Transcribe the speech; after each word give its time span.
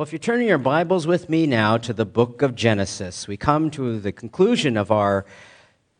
Well, 0.00 0.06
if 0.06 0.12
you're 0.12 0.18
turning 0.18 0.48
your 0.48 0.56
Bibles 0.56 1.06
with 1.06 1.28
me 1.28 1.46
now 1.46 1.76
to 1.76 1.92
the 1.92 2.06
book 2.06 2.40
of 2.40 2.54
Genesis, 2.54 3.28
we 3.28 3.36
come 3.36 3.70
to 3.72 4.00
the 4.00 4.12
conclusion 4.12 4.78
of 4.78 4.90
our 4.90 5.26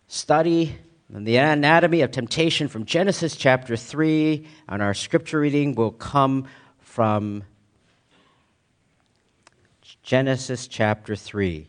study 0.08 0.74
on 1.14 1.24
the 1.24 1.36
anatomy 1.36 2.00
of 2.00 2.10
temptation 2.10 2.66
from 2.66 2.86
Genesis 2.86 3.36
chapter 3.36 3.76
3, 3.76 4.46
and 4.70 4.80
our 4.80 4.94
scripture 4.94 5.40
reading 5.40 5.74
will 5.74 5.90
come 5.90 6.46
from 6.78 7.44
Genesis 10.02 10.66
chapter 10.66 11.14
3. 11.14 11.68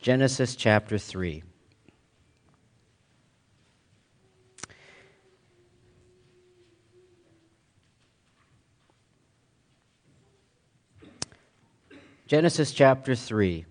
Genesis 0.00 0.56
chapter 0.56 0.98
3. 0.98 1.44
Genesis 12.32 12.72
chapter 12.72 13.14
3. 13.14 13.66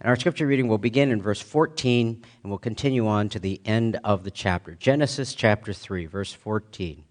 And 0.00 0.08
our 0.10 0.16
scripture 0.16 0.46
reading 0.46 0.68
will 0.68 0.76
begin 0.76 1.10
in 1.10 1.22
verse 1.22 1.40
14 1.40 2.22
and 2.42 2.50
will 2.50 2.58
continue 2.58 3.06
on 3.06 3.30
to 3.30 3.38
the 3.38 3.58
end 3.64 3.98
of 4.04 4.22
the 4.22 4.30
chapter. 4.30 4.74
Genesis 4.74 5.34
chapter 5.34 5.72
3, 5.72 6.04
verse 6.04 6.34
14. 6.34 7.04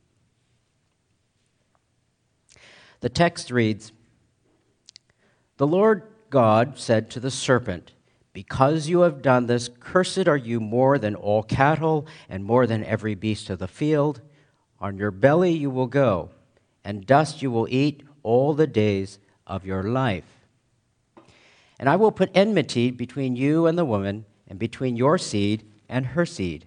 The 2.99 3.09
text 3.09 3.49
reads 3.49 3.93
The 5.57 5.65
Lord 5.65 6.03
God 6.29 6.77
said 6.77 7.09
to 7.09 7.19
the 7.19 7.31
serpent, 7.31 7.93
Because 8.31 8.87
you 8.87 8.99
have 8.99 9.23
done 9.23 9.47
this, 9.47 9.71
cursed 9.79 10.27
are 10.27 10.37
you 10.37 10.59
more 10.59 10.99
than 10.99 11.15
all 11.15 11.41
cattle 11.41 12.05
and 12.29 12.45
more 12.45 12.67
than 12.67 12.83
every 12.83 13.15
beast 13.15 13.49
of 13.49 13.57
the 13.57 13.67
field. 13.67 14.21
On 14.79 14.99
your 14.99 15.09
belly 15.09 15.53
you 15.53 15.71
will 15.71 15.87
go, 15.87 16.29
and 16.83 17.07
dust 17.07 17.41
you 17.41 17.49
will 17.49 17.67
eat 17.71 18.03
all 18.21 18.53
the 18.53 18.67
days 18.67 19.17
of 19.47 19.65
your 19.65 19.83
life. 19.83 20.25
And 21.79 21.89
I 21.89 21.95
will 21.95 22.11
put 22.11 22.31
enmity 22.33 22.91
between 22.91 23.35
you 23.35 23.67
and 23.67 23.77
the 23.77 23.85
woman, 23.85 24.25
and 24.47 24.59
between 24.59 24.95
your 24.95 25.17
seed 25.17 25.63
and 25.89 26.05
her 26.07 26.25
seed. 26.25 26.65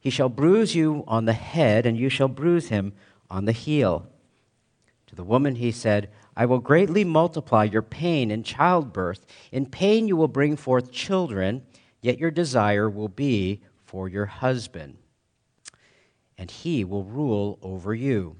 He 0.00 0.10
shall 0.10 0.28
bruise 0.28 0.74
you 0.74 1.04
on 1.06 1.24
the 1.24 1.32
head, 1.32 1.84
and 1.84 1.98
you 1.98 2.08
shall 2.08 2.28
bruise 2.28 2.68
him 2.68 2.92
on 3.28 3.44
the 3.44 3.52
heel. 3.52 4.06
To 5.08 5.14
the 5.14 5.24
woman 5.24 5.56
he 5.56 5.72
said, 5.72 6.10
I 6.36 6.46
will 6.46 6.60
greatly 6.60 7.02
multiply 7.02 7.64
your 7.64 7.82
pain 7.82 8.30
in 8.30 8.42
childbirth. 8.42 9.26
In 9.50 9.66
pain 9.66 10.06
you 10.06 10.16
will 10.16 10.28
bring 10.28 10.56
forth 10.56 10.92
children, 10.92 11.62
yet 12.02 12.18
your 12.18 12.30
desire 12.30 12.88
will 12.88 13.08
be 13.08 13.62
for 13.84 14.08
your 14.08 14.26
husband, 14.26 14.98
and 16.36 16.50
he 16.50 16.84
will 16.84 17.04
rule 17.04 17.58
over 17.62 17.94
you. 17.94 18.36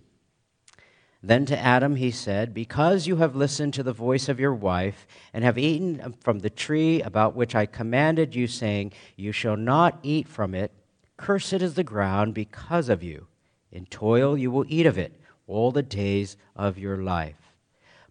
Then 1.22 1.46
to 1.46 1.58
Adam 1.58 1.96
he 1.96 2.10
said, 2.10 2.54
Because 2.54 3.06
you 3.06 3.16
have 3.16 3.34
listened 3.34 3.74
to 3.74 3.82
the 3.82 3.92
voice 3.92 4.28
of 4.28 4.38
your 4.38 4.54
wife, 4.54 5.06
and 5.32 5.42
have 5.42 5.58
eaten 5.58 6.14
from 6.20 6.40
the 6.40 6.50
tree 6.50 7.02
about 7.02 7.34
which 7.34 7.54
I 7.54 7.66
commanded 7.66 8.34
you, 8.34 8.46
saying, 8.46 8.92
You 9.16 9.32
shall 9.32 9.56
not 9.56 9.98
eat 10.02 10.28
from 10.28 10.54
it, 10.54 10.72
cursed 11.16 11.54
is 11.54 11.74
the 11.74 11.84
ground 11.84 12.34
because 12.34 12.88
of 12.88 13.02
you. 13.02 13.26
In 13.72 13.86
toil 13.86 14.36
you 14.36 14.50
will 14.50 14.66
eat 14.68 14.86
of 14.86 14.98
it 14.98 15.20
all 15.46 15.70
the 15.70 15.82
days 15.82 16.36
of 16.54 16.78
your 16.78 16.98
life. 16.98 17.52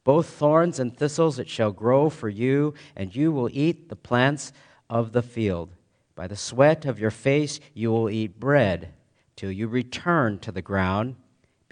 Both 0.04 0.28
thorns 0.28 0.80
and 0.80 0.96
thistles 0.96 1.40
it 1.40 1.50
shall 1.50 1.72
grow 1.72 2.10
for 2.10 2.30
you, 2.30 2.74
and 2.96 3.16
you 3.16 3.32
will 3.32 3.50
eat 3.52 3.90
the 3.90 3.96
plants 3.96 4.54
of 4.90 5.12
the 5.12 5.24
field. 5.24 5.70
By 6.16 6.28
the 6.28 6.36
sweat 6.36 6.86
of 6.86 7.00
your 7.00 7.12
face 7.12 7.60
you 7.74 7.92
will 7.92 8.10
eat 8.10 8.40
bread, 8.40 8.94
till 9.36 9.52
you 9.52 9.68
return 9.68 10.40
to 10.40 10.52
the 10.52 10.62
ground 10.62 11.16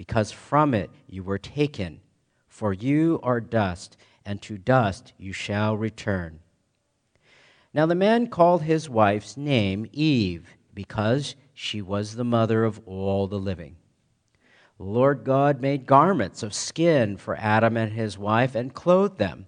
because 0.04 0.34
from 0.34 0.74
it 0.74 0.90
you 1.08 1.24
were 1.24 1.38
taken. 1.38 2.02
For 2.50 2.74
you 2.74 3.22
are 3.24 3.40
dust, 3.40 3.96
and 4.26 4.42
to 4.42 4.58
dust 4.58 5.14
you 5.18 5.32
shall 5.32 5.78
return. 5.78 6.42
Now 7.74 7.86
the 7.86 7.96
man 7.96 8.28
called 8.28 8.64
his 8.64 8.90
wife's 8.90 9.38
name 9.38 9.88
Eve, 9.94 10.58
because 10.74 11.36
she 11.54 11.82
was 11.82 12.18
the 12.18 12.26
mother 12.26 12.66
of 12.66 12.82
all 12.86 13.28
the 13.28 13.40
living. 13.40 13.78
The 14.78 14.84
Lord 14.84 15.24
God 15.24 15.62
made 15.62 15.86
garments 15.86 16.44
of 16.44 16.54
skin 16.54 17.16
for 17.16 17.38
Adam 17.38 17.78
and 17.78 17.94
his 17.94 18.18
wife 18.18 18.56
and 18.56 18.74
clothed 18.74 19.20
them. 19.20 19.48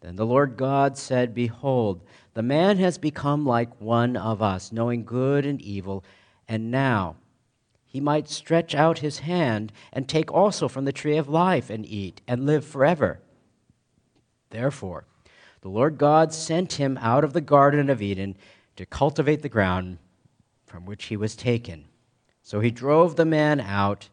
Then 0.00 0.14
the 0.14 0.26
Lord 0.26 0.56
God 0.56 0.96
said, 0.96 1.34
Behold, 1.34 2.04
the 2.34 2.42
man 2.44 2.78
has 2.78 2.98
become 2.98 3.44
like 3.44 3.80
one 3.80 4.16
of 4.16 4.40
us, 4.40 4.70
knowing 4.70 5.04
good 5.04 5.44
and 5.44 5.60
evil, 5.60 6.04
and 6.46 6.70
now 6.70 7.16
he 7.96 8.00
might 8.02 8.28
stretch 8.28 8.74
out 8.74 8.98
his 8.98 9.20
hand 9.20 9.72
and 9.90 10.06
take 10.06 10.30
also 10.30 10.68
from 10.68 10.84
the 10.84 10.92
tree 10.92 11.16
of 11.16 11.30
life 11.30 11.70
and 11.70 11.86
eat 11.86 12.20
and 12.28 12.44
live 12.44 12.62
forever. 12.62 13.20
Therefore, 14.50 15.06
the 15.62 15.70
Lord 15.70 15.96
God 15.96 16.30
sent 16.30 16.74
him 16.74 16.98
out 17.00 17.24
of 17.24 17.32
the 17.32 17.40
Garden 17.40 17.88
of 17.88 18.02
Eden 18.02 18.36
to 18.76 18.84
cultivate 18.84 19.40
the 19.40 19.48
ground 19.48 19.96
from 20.66 20.84
which 20.84 21.06
he 21.06 21.16
was 21.16 21.34
taken. 21.34 21.86
So 22.42 22.60
he 22.60 22.70
drove 22.70 23.16
the 23.16 23.24
man 23.24 23.60
out, 23.60 24.10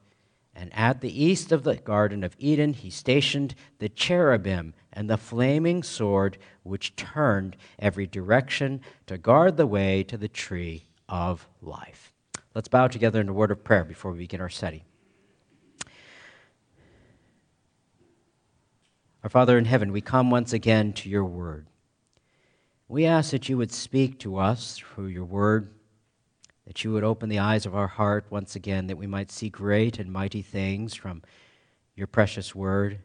and 0.56 0.72
at 0.74 1.02
the 1.02 1.22
east 1.22 1.52
of 1.52 1.64
the 1.64 1.76
Garden 1.76 2.24
of 2.24 2.38
Eden 2.40 2.72
he 2.72 2.90
stationed 2.90 3.54
the 3.80 3.90
cherubim 3.90 4.74
and 4.94 5.10
the 5.10 5.18
flaming 5.18 5.84
sword 5.84 6.38
which 6.64 6.96
turned 6.96 7.58
every 7.80 8.08
direction 8.08 8.80
to 9.08 9.18
guard 9.18 9.58
the 9.58 9.68
way 9.68 10.04
to 10.04 10.16
the 10.16 10.30
tree 10.30 10.86
of 11.10 11.50
life. 11.62 12.13
Let's 12.56 12.68
bow 12.68 12.88
together 12.88 13.20
in 13.20 13.30
a 13.30 13.34
word 13.34 13.50
of 13.50 13.64
prayer 13.64 13.84
before 13.84 14.12
we 14.12 14.20
begin 14.20 14.40
our 14.40 14.50
study. 14.50 14.84
Our 19.24 19.30
Father 19.30 19.58
in 19.58 19.66
heaven, 19.66 19.92
we 19.92 20.02
come 20.02 20.30
once 20.30 20.54
again 20.54 20.94
to 20.94 21.10
your 21.10 21.26
word. 21.26 21.68
We 22.88 23.06
ask 23.06 23.32
that 23.32 23.50
you 23.50 23.58
would 23.58 23.72
speak 23.72 24.20
to 24.20 24.38
us 24.38 24.78
through 24.78 25.08
your 25.08 25.26
word, 25.26 25.74
that 26.68 26.84
you 26.84 26.92
would 26.92 27.04
open 27.04 27.30
the 27.30 27.40
eyes 27.40 27.66
of 27.66 27.76
our 27.76 27.88
heart 27.88 28.26
once 28.30 28.56
again, 28.56 28.86
that 28.88 28.98
we 28.98 29.08
might 29.08 29.32
see 29.32 29.50
great 29.50 29.98
and 29.98 30.12
mighty 30.12 30.44
things 30.44 30.94
from 30.94 31.24
your 31.96 32.06
precious 32.06 32.54
word. 32.54 33.00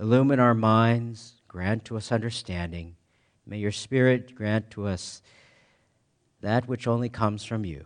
Illumine 0.00 0.40
our 0.40 0.54
minds, 0.54 1.42
grant 1.46 1.84
to 1.84 1.96
us 1.96 2.10
understanding. 2.10 2.96
May 3.46 3.58
your 3.58 3.72
Spirit 3.72 4.34
grant 4.34 4.70
to 4.72 4.86
us 4.86 5.22
that 6.40 6.66
which 6.66 6.88
only 6.88 7.08
comes 7.08 7.44
from 7.44 7.64
you. 7.64 7.84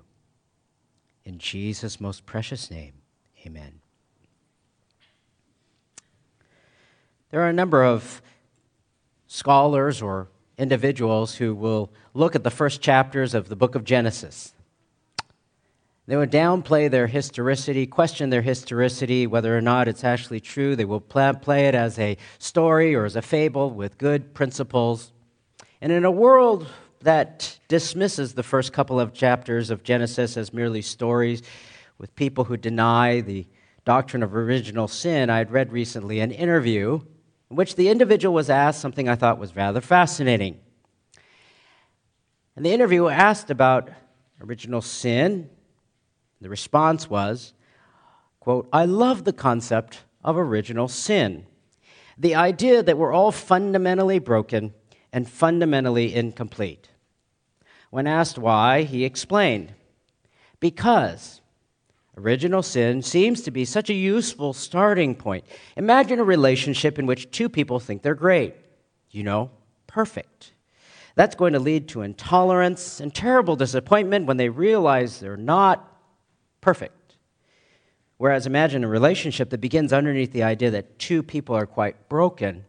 In 1.24 1.38
Jesus' 1.38 2.00
most 2.00 2.26
precious 2.26 2.70
name, 2.70 2.94
amen. 3.46 3.80
There 7.30 7.40
are 7.40 7.48
a 7.48 7.52
number 7.52 7.84
of 7.84 8.20
scholars 9.26 10.02
or 10.02 10.28
individuals 10.58 11.36
who 11.36 11.54
will 11.54 11.90
look 12.12 12.34
at 12.34 12.44
the 12.44 12.50
first 12.50 12.82
chapters 12.82 13.34
of 13.34 13.48
the 13.48 13.56
book 13.56 13.74
of 13.74 13.84
Genesis. 13.84 14.52
They 16.06 16.16
will 16.16 16.26
downplay 16.26 16.90
their 16.90 17.06
historicity, 17.06 17.86
question 17.86 18.30
their 18.30 18.42
historicity, 18.42 19.26
whether 19.26 19.56
or 19.56 19.60
not 19.60 19.88
it's 19.88 20.04
actually 20.04 20.40
true. 20.40 20.74
They 20.74 20.84
will 20.84 21.00
play 21.00 21.68
it 21.68 21.74
as 21.74 21.98
a 21.98 22.18
story 22.38 22.94
or 22.94 23.04
as 23.04 23.16
a 23.16 23.22
fable 23.22 23.70
with 23.70 23.98
good 23.98 24.34
principles. 24.34 25.12
And 25.80 25.92
in 25.92 26.04
a 26.04 26.10
world 26.10 26.66
that 27.02 27.58
dismisses 27.68 28.34
the 28.34 28.42
first 28.42 28.72
couple 28.72 28.98
of 28.98 29.12
chapters 29.12 29.70
of 29.70 29.82
Genesis 29.82 30.36
as 30.36 30.52
merely 30.52 30.82
stories 30.82 31.42
with 31.98 32.14
people 32.16 32.44
who 32.44 32.56
deny 32.56 33.20
the 33.20 33.46
doctrine 33.84 34.22
of 34.22 34.34
original 34.34 34.88
sin. 34.88 35.30
I 35.30 35.38
had 35.38 35.50
read 35.50 35.72
recently 35.72 36.20
an 36.20 36.30
interview 36.30 37.00
in 37.50 37.56
which 37.56 37.76
the 37.76 37.88
individual 37.88 38.34
was 38.34 38.50
asked 38.50 38.80
something 38.80 39.08
I 39.08 39.16
thought 39.16 39.38
was 39.38 39.56
rather 39.56 39.80
fascinating. 39.80 40.60
And 42.56 42.64
the 42.64 42.72
interviewer 42.72 43.10
asked 43.10 43.50
about 43.50 43.90
original 44.40 44.82
sin. 44.82 45.50
The 46.40 46.48
response 46.48 47.08
was, 47.08 47.54
quote, 48.40 48.68
I 48.72 48.84
love 48.84 49.24
the 49.24 49.32
concept 49.32 50.00
of 50.24 50.36
original 50.36 50.88
sin. 50.88 51.46
The 52.18 52.34
idea 52.34 52.82
that 52.82 52.98
we're 52.98 53.12
all 53.12 53.32
fundamentally 53.32 54.18
broken 54.18 54.74
and 55.12 55.28
fundamentally 55.28 56.14
incomplete. 56.14 56.88
When 57.92 58.06
asked 58.06 58.38
why, 58.38 58.84
he 58.84 59.04
explained 59.04 59.74
because 60.60 61.42
original 62.16 62.62
sin 62.62 63.02
seems 63.02 63.42
to 63.42 63.50
be 63.50 63.66
such 63.66 63.90
a 63.90 63.94
useful 63.94 64.54
starting 64.54 65.14
point. 65.14 65.44
Imagine 65.76 66.18
a 66.18 66.24
relationship 66.24 66.98
in 66.98 67.04
which 67.04 67.30
two 67.30 67.50
people 67.50 67.78
think 67.78 68.00
they're 68.00 68.14
great, 68.14 68.54
you 69.10 69.22
know, 69.22 69.50
perfect. 69.86 70.54
That's 71.16 71.34
going 71.34 71.52
to 71.52 71.58
lead 71.58 71.86
to 71.88 72.00
intolerance 72.00 72.98
and 72.98 73.14
terrible 73.14 73.56
disappointment 73.56 74.24
when 74.24 74.38
they 74.38 74.48
realize 74.48 75.20
they're 75.20 75.36
not 75.36 75.86
perfect. 76.62 77.16
Whereas 78.16 78.46
imagine 78.46 78.84
a 78.84 78.88
relationship 78.88 79.50
that 79.50 79.60
begins 79.60 79.92
underneath 79.92 80.32
the 80.32 80.44
idea 80.44 80.70
that 80.70 80.98
two 80.98 81.22
people 81.22 81.54
are 81.54 81.66
quite 81.66 82.08
broken, 82.08 82.64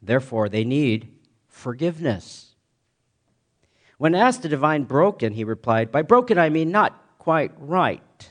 therefore, 0.00 0.48
they 0.48 0.62
need 0.62 1.12
forgiveness. 1.48 2.49
When 4.00 4.14
asked 4.14 4.40
to 4.44 4.48
define 4.48 4.84
broken, 4.84 5.34
he 5.34 5.44
replied, 5.44 5.92
By 5.92 6.00
broken 6.00 6.38
I 6.38 6.48
mean 6.48 6.70
not 6.70 7.18
quite 7.18 7.52
right. 7.58 8.30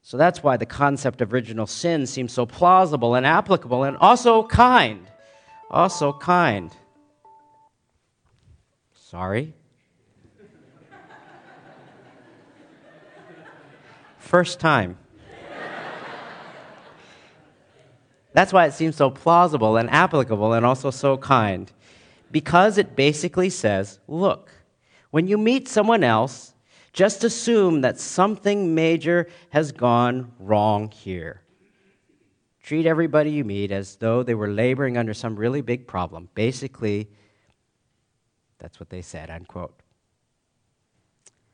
So 0.00 0.16
that's 0.16 0.44
why 0.44 0.56
the 0.56 0.64
concept 0.64 1.20
of 1.20 1.34
original 1.34 1.66
sin 1.66 2.06
seems 2.06 2.32
so 2.32 2.46
plausible 2.46 3.16
and 3.16 3.26
applicable 3.26 3.82
and 3.82 3.96
also 3.96 4.44
kind. 4.44 5.10
Also 5.72 6.12
kind. 6.12 6.72
Sorry. 8.92 9.54
First 14.18 14.60
time. 14.60 14.98
That's 18.32 18.52
why 18.52 18.66
it 18.66 18.72
seems 18.74 18.94
so 18.94 19.10
plausible 19.10 19.76
and 19.76 19.90
applicable 19.90 20.52
and 20.52 20.64
also 20.64 20.92
so 20.92 21.16
kind. 21.18 21.72
Because 22.34 22.78
it 22.78 22.96
basically 22.96 23.48
says 23.48 24.00
look, 24.08 24.50
when 25.12 25.28
you 25.28 25.38
meet 25.38 25.68
someone 25.68 26.02
else, 26.02 26.52
just 26.92 27.22
assume 27.22 27.82
that 27.82 28.00
something 28.00 28.74
major 28.74 29.28
has 29.50 29.70
gone 29.70 30.32
wrong 30.40 30.90
here. 30.90 31.42
Treat 32.60 32.86
everybody 32.86 33.30
you 33.30 33.44
meet 33.44 33.70
as 33.70 33.94
though 33.94 34.24
they 34.24 34.34
were 34.34 34.48
laboring 34.48 34.98
under 34.98 35.14
some 35.14 35.36
really 35.36 35.60
big 35.60 35.86
problem. 35.86 36.28
Basically, 36.34 37.08
that's 38.58 38.80
what 38.80 38.90
they 38.90 39.02
said, 39.02 39.30
unquote. 39.30 39.78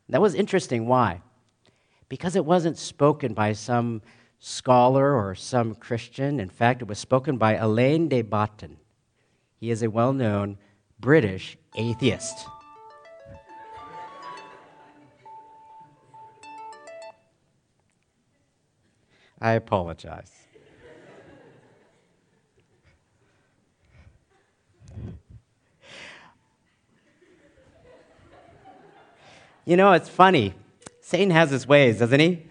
That 0.09 0.23
was 0.23 0.35
interesting. 0.35 0.87
Why? 0.87 1.21
Because 2.09 2.37
it 2.37 2.47
wasn't 2.47 2.79
spoken 2.79 3.35
by 3.35 3.53
some 3.53 4.01
scholar 4.39 5.15
or 5.15 5.35
some 5.35 5.75
Christian. 5.75 6.41
In 6.41 6.49
fact, 6.49 6.81
it 6.81 6.89
was 6.89 6.99
spoken 6.99 7.37
by 7.37 7.57
Alain 7.57 8.09
de 8.09 8.23
Botton. 8.23 8.79
He 9.59 9.71
is 9.71 9.83
a 9.83 9.91
well 9.91 10.15
known 10.15 10.57
British 11.01 11.57
atheist. 11.77 12.47
I 19.41 19.53
apologize. 19.53 20.31
You 29.65 29.77
know, 29.77 29.93
it's 29.93 30.09
funny. 30.09 30.55
Satan 31.01 31.31
has 31.31 31.51
his 31.51 31.67
ways, 31.67 32.01
doesn't 32.01 32.21
he? 32.21 32.43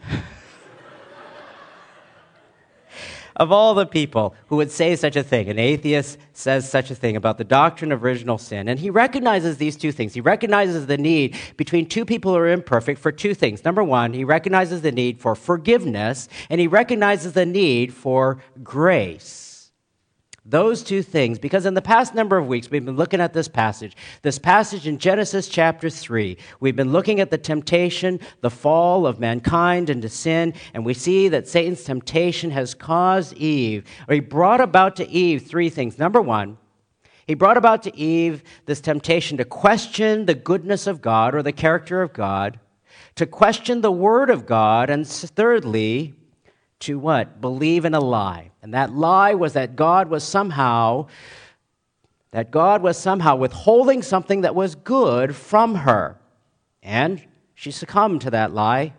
Of 3.40 3.52
all 3.52 3.74
the 3.74 3.86
people 3.86 4.36
who 4.48 4.58
would 4.58 4.70
say 4.70 4.96
such 4.96 5.16
a 5.16 5.24
thing, 5.24 5.50
an 5.50 5.58
atheist 5.58 6.20
says 6.34 6.70
such 6.70 6.92
a 6.92 6.96
thing 6.96 7.16
about 7.16 7.38
the 7.38 7.44
doctrine 7.44 7.92
of 7.92 8.04
original 8.04 8.38
sin, 8.38 8.68
and 8.68 8.80
he 8.80 8.90
recognizes 8.90 9.58
these 9.58 9.78
two 9.78 9.92
things. 9.92 10.14
He 10.14 10.22
recognizes 10.22 10.86
the 10.86 10.98
need 10.98 11.36
between 11.58 11.88
two 11.88 12.06
people 12.06 12.34
who 12.34 12.38
are 12.38 12.50
imperfect 12.50 13.00
for 13.00 13.12
two 13.12 13.34
things. 13.34 13.64
Number 13.64 13.84
one, 13.84 14.14
he 14.14 14.24
recognizes 14.24 14.82
the 14.82 14.92
need 14.92 15.20
for 15.20 15.36
forgiveness, 15.36 16.28
and 16.50 16.60
he 16.60 16.68
recognizes 16.68 17.34
the 17.34 17.46
need 17.46 17.94
for 17.94 18.44
grace. 18.62 19.49
Those 20.50 20.82
two 20.82 21.04
things, 21.04 21.38
because 21.38 21.68
in 21.68 21.76
the 21.76 21.82
past 21.82 22.16
number 22.16 22.36
of 22.36 22.48
weeks 22.48 22.72
we've 22.72 22.84
been 22.84 22.96
looking 22.96 23.22
at 23.22 23.34
this 23.34 23.48
passage, 23.48 23.96
this 24.24 24.40
passage 24.40 24.88
in 24.88 24.98
Genesis 24.98 25.48
chapter 25.48 25.92
3. 25.92 26.38
We've 26.60 26.76
been 26.76 26.92
looking 26.92 27.20
at 27.20 27.30
the 27.30 27.38
temptation, 27.38 28.20
the 28.42 28.50
fall 28.50 29.06
of 29.06 29.20
mankind 29.20 29.92
into 29.92 30.10
sin, 30.10 30.56
and 30.74 30.84
we 30.84 30.96
see 30.96 31.28
that 31.28 31.48
Satan's 31.48 31.84
temptation 31.84 32.50
has 32.50 32.74
caused 32.74 33.36
Eve, 33.36 33.86
or 34.08 34.16
he 34.16 34.22
brought 34.22 34.60
about 34.60 34.96
to 34.96 35.08
Eve 35.08 35.46
three 35.46 35.70
things. 35.70 36.00
Number 36.00 36.20
one, 36.20 36.58
he 37.28 37.36
brought 37.36 37.58
about 37.58 37.84
to 37.84 37.96
Eve 37.96 38.42
this 38.66 38.82
temptation 38.82 39.38
to 39.38 39.46
question 39.46 40.26
the 40.26 40.34
goodness 40.34 40.88
of 40.88 41.00
God 41.00 41.36
or 41.36 41.44
the 41.44 41.52
character 41.52 42.02
of 42.02 42.12
God, 42.12 42.60
to 43.14 43.28
question 43.28 43.82
the 43.82 43.92
word 43.92 44.32
of 44.32 44.48
God, 44.48 44.90
and 44.90 45.08
thirdly, 45.08 46.16
to 46.82 46.98
what? 46.98 47.42
Believe 47.42 47.86
in 47.86 47.94
a 47.94 48.00
lie. 48.00 48.52
And 48.62 48.74
that 48.74 48.94
lie 48.94 49.34
was 49.34 49.54
that 49.54 49.76
God 49.76 50.10
was 50.10 50.24
somehow 50.24 51.08
that 52.32 52.52
God 52.52 52.84
was 52.84 52.98
somehow 52.98 53.36
withholding 53.36 54.04
something 54.04 54.42
that 54.42 54.54
was 54.54 54.76
good 54.76 55.36
from 55.36 55.76
her. 55.76 56.20
And 56.84 57.24
she 57.56 57.72
succumbed 57.72 58.22
to 58.22 58.32
that 58.32 58.54
lie. 58.54 58.94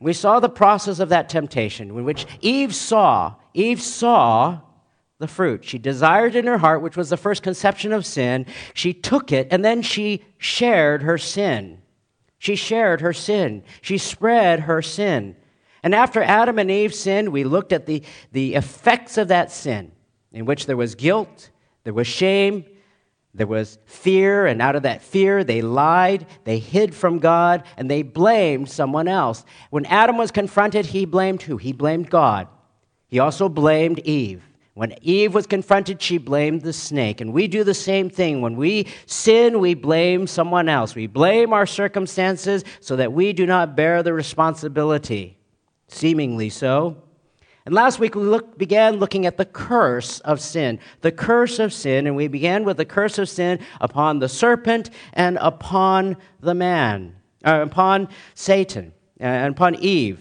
We 0.00 0.12
saw 0.12 0.40
the 0.40 0.48
process 0.48 0.98
of 0.98 1.10
that 1.10 1.28
temptation 1.28 1.90
in 1.90 2.04
which 2.04 2.26
Eve 2.40 2.74
saw, 2.74 3.34
Eve 3.54 3.80
saw 3.80 4.60
the 5.18 5.28
fruit. 5.28 5.64
She 5.64 5.78
desired 5.78 6.34
in 6.34 6.46
her 6.46 6.58
heart, 6.58 6.82
which 6.82 6.96
was 6.96 7.10
the 7.10 7.16
first 7.16 7.42
conception 7.42 7.92
of 7.92 8.04
sin. 8.04 8.46
She 8.74 8.92
took 8.92 9.30
it 9.30 9.48
and 9.50 9.64
then 9.64 9.80
she 9.80 10.24
shared 10.38 11.02
her 11.02 11.16
sin. 11.16 11.80
She 12.38 12.56
shared 12.56 13.00
her 13.00 13.12
sin. 13.12 13.62
She 13.80 13.96
spread 13.96 14.60
her 14.60 14.82
sin. 14.82 15.36
And 15.84 15.94
after 15.94 16.22
Adam 16.22 16.58
and 16.58 16.70
Eve 16.70 16.94
sinned, 16.94 17.28
we 17.28 17.44
looked 17.44 17.70
at 17.70 17.84
the, 17.84 18.02
the 18.32 18.54
effects 18.54 19.18
of 19.18 19.28
that 19.28 19.52
sin, 19.52 19.92
in 20.32 20.46
which 20.46 20.64
there 20.64 20.78
was 20.78 20.94
guilt, 20.94 21.50
there 21.84 21.92
was 21.92 22.06
shame, 22.06 22.64
there 23.34 23.46
was 23.46 23.78
fear, 23.84 24.46
and 24.46 24.62
out 24.62 24.76
of 24.76 24.84
that 24.84 25.02
fear, 25.02 25.44
they 25.44 25.60
lied, 25.60 26.24
they 26.44 26.58
hid 26.58 26.94
from 26.94 27.18
God, 27.18 27.64
and 27.76 27.90
they 27.90 28.00
blamed 28.00 28.70
someone 28.70 29.06
else. 29.06 29.44
When 29.68 29.84
Adam 29.84 30.16
was 30.16 30.30
confronted, 30.30 30.86
he 30.86 31.04
blamed 31.04 31.42
who? 31.42 31.58
He 31.58 31.74
blamed 31.74 32.08
God. 32.08 32.48
He 33.08 33.18
also 33.18 33.50
blamed 33.50 33.98
Eve. 34.06 34.42
When 34.72 34.94
Eve 35.02 35.34
was 35.34 35.46
confronted, 35.46 36.00
she 36.00 36.16
blamed 36.16 36.62
the 36.62 36.72
snake. 36.72 37.20
And 37.20 37.30
we 37.34 37.46
do 37.46 37.62
the 37.62 37.74
same 37.74 38.08
thing. 38.08 38.40
When 38.40 38.56
we 38.56 38.86
sin, 39.04 39.60
we 39.60 39.74
blame 39.74 40.26
someone 40.28 40.70
else. 40.70 40.94
We 40.94 41.08
blame 41.08 41.52
our 41.52 41.66
circumstances 41.66 42.64
so 42.80 42.96
that 42.96 43.12
we 43.12 43.34
do 43.34 43.44
not 43.44 43.76
bear 43.76 44.02
the 44.02 44.14
responsibility 44.14 45.36
seemingly 45.88 46.50
so. 46.50 46.96
And 47.66 47.74
last 47.74 47.98
week 47.98 48.14
we 48.14 48.22
look, 48.22 48.58
began 48.58 48.96
looking 48.96 49.24
at 49.24 49.38
the 49.38 49.46
curse 49.46 50.20
of 50.20 50.40
sin. 50.40 50.78
The 51.00 51.12
curse 51.12 51.58
of 51.58 51.72
sin, 51.72 52.06
and 52.06 52.14
we 52.14 52.28
began 52.28 52.64
with 52.64 52.76
the 52.76 52.84
curse 52.84 53.18
of 53.18 53.28
sin 53.28 53.58
upon 53.80 54.18
the 54.18 54.28
serpent 54.28 54.90
and 55.14 55.38
upon 55.40 56.18
the 56.40 56.54
man, 56.54 57.16
uh, 57.42 57.60
upon 57.62 58.08
Satan, 58.34 58.92
uh, 59.18 59.24
and 59.24 59.54
upon 59.54 59.76
Eve. 59.76 60.20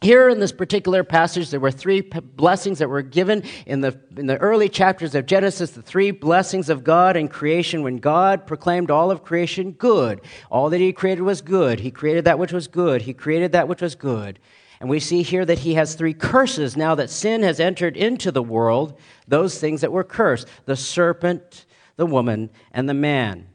Here 0.00 0.28
in 0.28 0.38
this 0.38 0.52
particular 0.52 1.02
passage, 1.02 1.50
there 1.50 1.60
were 1.60 1.70
three 1.70 2.02
blessings 2.02 2.78
that 2.78 2.90
were 2.90 3.00
given 3.00 3.42
in 3.64 3.80
the, 3.80 3.98
in 4.16 4.26
the 4.26 4.36
early 4.36 4.68
chapters 4.68 5.14
of 5.14 5.24
Genesis, 5.24 5.70
the 5.70 5.80
three 5.80 6.10
blessings 6.10 6.68
of 6.68 6.84
God 6.84 7.16
in 7.16 7.28
creation 7.28 7.82
when 7.82 7.96
God 7.96 8.46
proclaimed 8.46 8.90
all 8.90 9.10
of 9.10 9.22
creation 9.22 9.72
good. 9.72 10.20
All 10.50 10.68
that 10.70 10.80
He 10.80 10.92
created 10.92 11.22
was 11.22 11.40
good. 11.40 11.80
He 11.80 11.90
created 11.90 12.26
that 12.26 12.38
which 12.38 12.52
was 12.52 12.68
good. 12.68 13.02
He 13.02 13.14
created 13.14 13.52
that 13.52 13.66
which 13.66 13.80
was 13.80 13.94
good. 13.94 14.38
And 14.84 14.90
we 14.90 15.00
see 15.00 15.22
here 15.22 15.46
that 15.46 15.60
he 15.60 15.76
has 15.76 15.94
three 15.94 16.12
curses 16.12 16.76
now 16.76 16.94
that 16.96 17.08
sin 17.08 17.42
has 17.42 17.58
entered 17.58 17.96
into 17.96 18.30
the 18.30 18.42
world, 18.42 18.98
those 19.26 19.58
things 19.58 19.80
that 19.80 19.90
were 19.90 20.04
cursed 20.04 20.46
the 20.66 20.76
serpent, 20.76 21.64
the 21.96 22.04
woman, 22.04 22.50
and 22.70 22.86
the 22.86 22.92
man. 22.92 23.48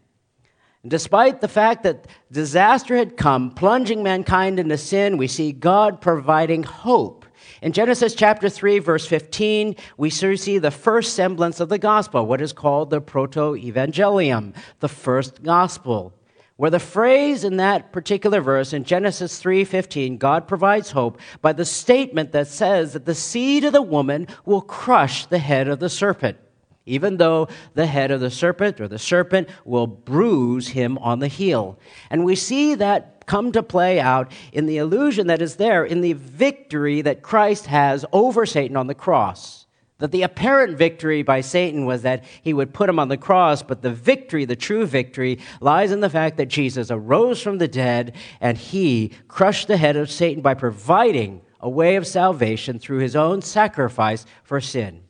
And 0.81 0.89
despite 0.89 1.39
the 1.39 1.47
fact 1.47 1.83
that 1.83 2.07
disaster 2.31 2.95
had 2.95 3.15
come, 3.15 3.51
plunging 3.51 4.01
mankind 4.01 4.59
into 4.59 4.75
sin, 4.75 5.17
we 5.17 5.27
see 5.27 5.51
God 5.51 6.01
providing 6.01 6.63
hope. 6.63 7.27
In 7.61 7.73
Genesis 7.73 8.15
chapter 8.15 8.49
3, 8.49 8.79
verse 8.79 9.05
15, 9.05 9.75
we 9.97 10.09
see 10.09 10.57
the 10.57 10.71
first 10.71 11.13
semblance 11.13 11.59
of 11.59 11.69
the 11.69 11.77
gospel, 11.77 12.25
what 12.25 12.41
is 12.41 12.53
called 12.53 12.89
the 12.89 13.01
proto 13.01 13.53
evangelium, 13.53 14.55
the 14.79 14.89
first 14.89 15.43
gospel 15.43 16.11
where 16.59 16.69
the 16.69 16.77
phrase 16.77 17.45
in 17.45 17.55
that 17.55 17.93
particular 17.93 18.41
verse 18.41 18.73
in 18.73 18.83
Genesis 18.83 19.41
3:15 19.41 20.17
God 20.17 20.45
provides 20.45 20.91
hope 20.91 21.17
by 21.41 21.53
the 21.53 21.63
statement 21.63 22.33
that 22.33 22.47
says 22.47 22.91
that 22.91 23.05
the 23.05 23.15
seed 23.15 23.63
of 23.63 23.71
the 23.71 23.81
woman 23.81 24.27
will 24.43 24.59
crush 24.59 25.25
the 25.25 25.37
head 25.37 25.69
of 25.69 25.79
the 25.79 25.87
serpent 25.87 26.37
even 26.85 27.15
though 27.15 27.47
the 27.75 27.85
head 27.85 28.11
of 28.11 28.19
the 28.19 28.29
serpent 28.29 28.81
or 28.81 28.89
the 28.89 28.99
serpent 28.99 29.47
will 29.63 29.87
bruise 29.87 30.69
him 30.69 30.97
on 30.97 31.19
the 31.19 31.27
heel. 31.27 31.79
And 32.09 32.25
we 32.25 32.35
see 32.35 32.75
that 32.75 33.25
come 33.25 33.51
to 33.53 33.63
play 33.63 34.01
out 34.01 34.29
in 34.51 34.65
the 34.65 34.77
illusion 34.77 35.27
that 35.27 35.41
is 35.41 35.55
there 35.55 35.85
in 35.85 36.01
the 36.01 36.13
victory 36.13 37.01
that 37.03 37.21
Christ 37.21 37.67
has 37.67 38.03
over 38.11 38.45
Satan 38.45 38.75
on 38.75 38.87
the 38.87 38.95
cross 38.95 39.58
that 39.99 40.11
the 40.11 40.23
apparent 40.23 40.77
victory 40.77 41.21
by 41.21 41.41
Satan 41.41 41.85
was 41.85 42.01
that 42.01 42.23
he 42.41 42.53
would 42.53 42.73
put 42.73 42.89
him 42.89 42.99
on 42.99 43.09
the 43.09 43.17
cross, 43.17 43.61
but 43.61 43.81
the 43.81 43.91
victory, 43.91 44.45
the 44.45 44.55
true 44.55 44.85
victory, 44.85 45.39
lies 45.61 45.91
in 45.91 45.99
the 45.99 46.09
fact 46.09 46.37
that 46.37 46.47
Jesus 46.47 46.89
arose 46.89 47.41
from 47.41 47.57
the 47.57 47.67
dead 47.67 48.15
and 48.41 48.57
he 48.57 49.11
crushed 49.27 49.67
the 49.67 49.77
head 49.77 49.95
of 49.95 50.09
Satan 50.09 50.41
by 50.41 50.53
providing 50.53 51.41
a 51.59 51.69
way 51.69 51.95
of 51.97 52.07
salvation 52.07 52.79
through 52.79 52.99
his 52.99 53.15
own 53.15 53.41
sacrifice 53.41 54.25
for 54.43 54.61
sin. 54.61 55.01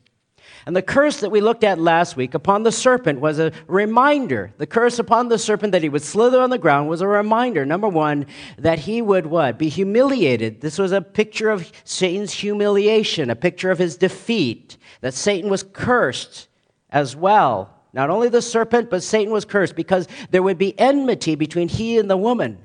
And 0.66 0.76
the 0.76 0.82
curse 0.82 1.20
that 1.20 1.30
we 1.30 1.40
looked 1.40 1.64
at 1.64 1.78
last 1.78 2.16
week 2.16 2.34
upon 2.34 2.62
the 2.62 2.72
serpent 2.72 3.20
was 3.20 3.38
a 3.38 3.52
reminder. 3.66 4.52
The 4.58 4.66
curse 4.66 4.98
upon 4.98 5.28
the 5.28 5.38
serpent 5.38 5.72
that 5.72 5.82
he 5.82 5.88
would 5.88 6.02
slither 6.02 6.40
on 6.40 6.50
the 6.50 6.58
ground 6.58 6.88
was 6.88 7.00
a 7.00 7.08
reminder. 7.08 7.64
Number 7.64 7.88
one, 7.88 8.26
that 8.58 8.80
he 8.80 9.00
would 9.02 9.26
what? 9.26 9.58
Be 9.58 9.68
humiliated. 9.68 10.60
This 10.60 10.78
was 10.78 10.92
a 10.92 11.00
picture 11.00 11.50
of 11.50 11.72
Satan's 11.84 12.32
humiliation, 12.32 13.30
a 13.30 13.36
picture 13.36 13.70
of 13.70 13.78
his 13.78 13.96
defeat. 13.96 14.76
That 15.00 15.14
Satan 15.14 15.50
was 15.50 15.62
cursed 15.62 16.48
as 16.90 17.16
well. 17.16 17.74
Not 17.92 18.10
only 18.10 18.28
the 18.28 18.42
serpent, 18.42 18.90
but 18.90 19.02
Satan 19.02 19.32
was 19.32 19.44
cursed 19.44 19.74
because 19.74 20.06
there 20.30 20.42
would 20.42 20.58
be 20.58 20.78
enmity 20.78 21.34
between 21.34 21.68
he 21.68 21.98
and 21.98 22.10
the 22.10 22.16
woman. 22.16 22.58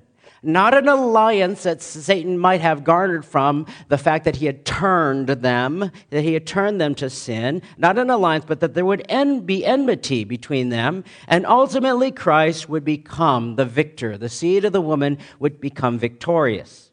Not 0.46 0.74
an 0.74 0.88
alliance 0.88 1.64
that 1.64 1.82
Satan 1.82 2.38
might 2.38 2.62
have 2.62 2.84
garnered 2.84 3.26
from 3.26 3.66
the 3.88 3.98
fact 3.98 4.26
that 4.26 4.36
he 4.36 4.46
had 4.46 4.64
turned 4.66 5.28
them, 5.28 5.92
that 6.12 6.24
he 6.24 6.34
had 6.34 6.46
turned 6.46 6.80
them 6.80 6.94
to 6.96 7.10
sin, 7.10 7.62
not 7.78 7.98
an 7.98 8.10
alliance, 8.10 8.46
but 8.48 8.60
that 8.60 8.76
there 8.76 8.86
would 8.86 9.08
be 9.46 9.66
enmity 9.66 10.24
between 10.24 10.70
them, 10.70 11.04
and 11.28 11.46
ultimately 11.46 12.12
Christ 12.12 12.70
would 12.70 12.86
become 12.86 13.56
the 13.56 13.66
victor. 13.66 14.18
The 14.18 14.30
seed 14.30 14.66
of 14.66 14.74
the 14.74 14.82
woman 14.82 15.18
would 15.40 15.60
become 15.60 15.98
victorious. 15.98 16.92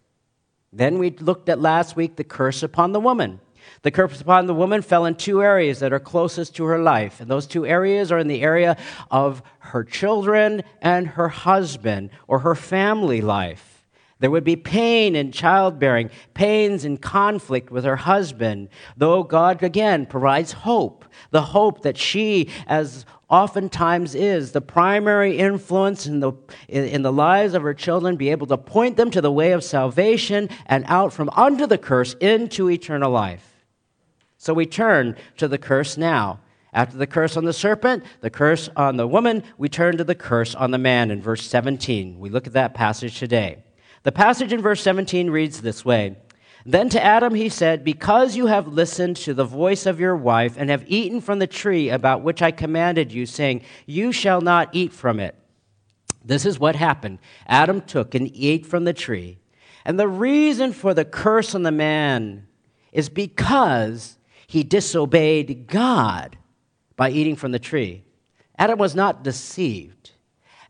Then 0.72 0.98
we 0.98 1.10
looked 1.10 1.50
at 1.50 1.60
last 1.60 1.96
week 1.96 2.16
the 2.16 2.24
curse 2.24 2.62
upon 2.62 2.92
the 2.92 3.00
woman. 3.00 3.40
The 3.82 3.90
curse 3.90 4.20
upon 4.20 4.46
the 4.46 4.54
woman 4.54 4.80
fell 4.80 5.06
in 5.06 5.16
two 5.16 5.42
areas 5.42 5.80
that 5.80 5.92
are 5.92 5.98
closest 5.98 6.54
to 6.56 6.64
her 6.64 6.78
life. 6.78 7.20
And 7.20 7.28
those 7.28 7.48
two 7.48 7.66
areas 7.66 8.12
are 8.12 8.18
in 8.18 8.28
the 8.28 8.42
area 8.42 8.76
of 9.10 9.42
her 9.58 9.82
children 9.82 10.62
and 10.80 11.08
her 11.08 11.28
husband 11.28 12.10
or 12.28 12.40
her 12.40 12.54
family 12.54 13.20
life. 13.20 13.84
There 14.20 14.30
would 14.30 14.44
be 14.44 14.54
pain 14.54 15.16
in 15.16 15.32
childbearing, 15.32 16.10
pains 16.32 16.84
in 16.84 16.96
conflict 16.98 17.72
with 17.72 17.82
her 17.82 17.96
husband, 17.96 18.68
though 18.96 19.24
God 19.24 19.64
again 19.64 20.06
provides 20.06 20.52
hope, 20.52 21.04
the 21.32 21.42
hope 21.42 21.82
that 21.82 21.98
she, 21.98 22.48
as 22.68 23.04
oftentimes 23.28 24.14
is 24.14 24.52
the 24.52 24.60
primary 24.60 25.38
influence 25.38 26.06
in 26.06 26.20
the, 26.20 26.34
in, 26.68 27.02
the 27.02 27.12
lives 27.12 27.54
of 27.54 27.62
her 27.62 27.74
children, 27.74 28.14
be 28.14 28.28
able 28.28 28.46
to 28.46 28.56
point 28.56 28.96
them 28.96 29.10
to 29.10 29.20
the 29.20 29.32
way 29.32 29.50
of 29.50 29.64
salvation 29.64 30.48
and 30.66 30.84
out 30.86 31.12
from 31.12 31.28
under 31.30 31.66
the 31.66 31.78
curse 31.78 32.14
into 32.20 32.70
eternal 32.70 33.10
life. 33.10 33.51
So 34.42 34.52
we 34.52 34.66
turn 34.66 35.14
to 35.36 35.46
the 35.46 35.56
curse 35.56 35.96
now. 35.96 36.40
After 36.72 36.96
the 36.96 37.06
curse 37.06 37.36
on 37.36 37.44
the 37.44 37.52
serpent, 37.52 38.02
the 38.22 38.28
curse 38.28 38.68
on 38.74 38.96
the 38.96 39.06
woman, 39.06 39.44
we 39.56 39.68
turn 39.68 39.98
to 39.98 40.02
the 40.02 40.16
curse 40.16 40.56
on 40.56 40.72
the 40.72 40.78
man 40.78 41.12
in 41.12 41.22
verse 41.22 41.46
17. 41.46 42.18
We 42.18 42.28
look 42.28 42.48
at 42.48 42.52
that 42.54 42.74
passage 42.74 43.20
today. 43.20 43.62
The 44.02 44.10
passage 44.10 44.52
in 44.52 44.60
verse 44.60 44.80
17 44.80 45.30
reads 45.30 45.60
this 45.60 45.84
way 45.84 46.16
Then 46.66 46.88
to 46.88 47.00
Adam 47.00 47.36
he 47.36 47.48
said, 47.48 47.84
Because 47.84 48.34
you 48.34 48.46
have 48.46 48.66
listened 48.66 49.14
to 49.18 49.32
the 49.32 49.44
voice 49.44 49.86
of 49.86 50.00
your 50.00 50.16
wife 50.16 50.56
and 50.58 50.70
have 50.70 50.90
eaten 50.90 51.20
from 51.20 51.38
the 51.38 51.46
tree 51.46 51.88
about 51.88 52.22
which 52.24 52.42
I 52.42 52.50
commanded 52.50 53.12
you, 53.12 53.26
saying, 53.26 53.62
You 53.86 54.10
shall 54.10 54.40
not 54.40 54.70
eat 54.72 54.92
from 54.92 55.20
it. 55.20 55.36
This 56.24 56.44
is 56.44 56.58
what 56.58 56.74
happened. 56.74 57.20
Adam 57.46 57.80
took 57.80 58.16
and 58.16 58.28
ate 58.34 58.66
from 58.66 58.86
the 58.86 58.92
tree. 58.92 59.38
And 59.84 60.00
the 60.00 60.08
reason 60.08 60.72
for 60.72 60.94
the 60.94 61.04
curse 61.04 61.54
on 61.54 61.62
the 61.62 61.70
man 61.70 62.48
is 62.90 63.08
because 63.08 64.18
he 64.52 64.62
disobeyed 64.62 65.66
God 65.66 66.36
by 66.94 67.08
eating 67.08 67.36
from 67.36 67.52
the 67.52 67.58
tree. 67.58 68.04
Adam 68.58 68.78
was 68.78 68.94
not 68.94 69.24
deceived. 69.24 70.10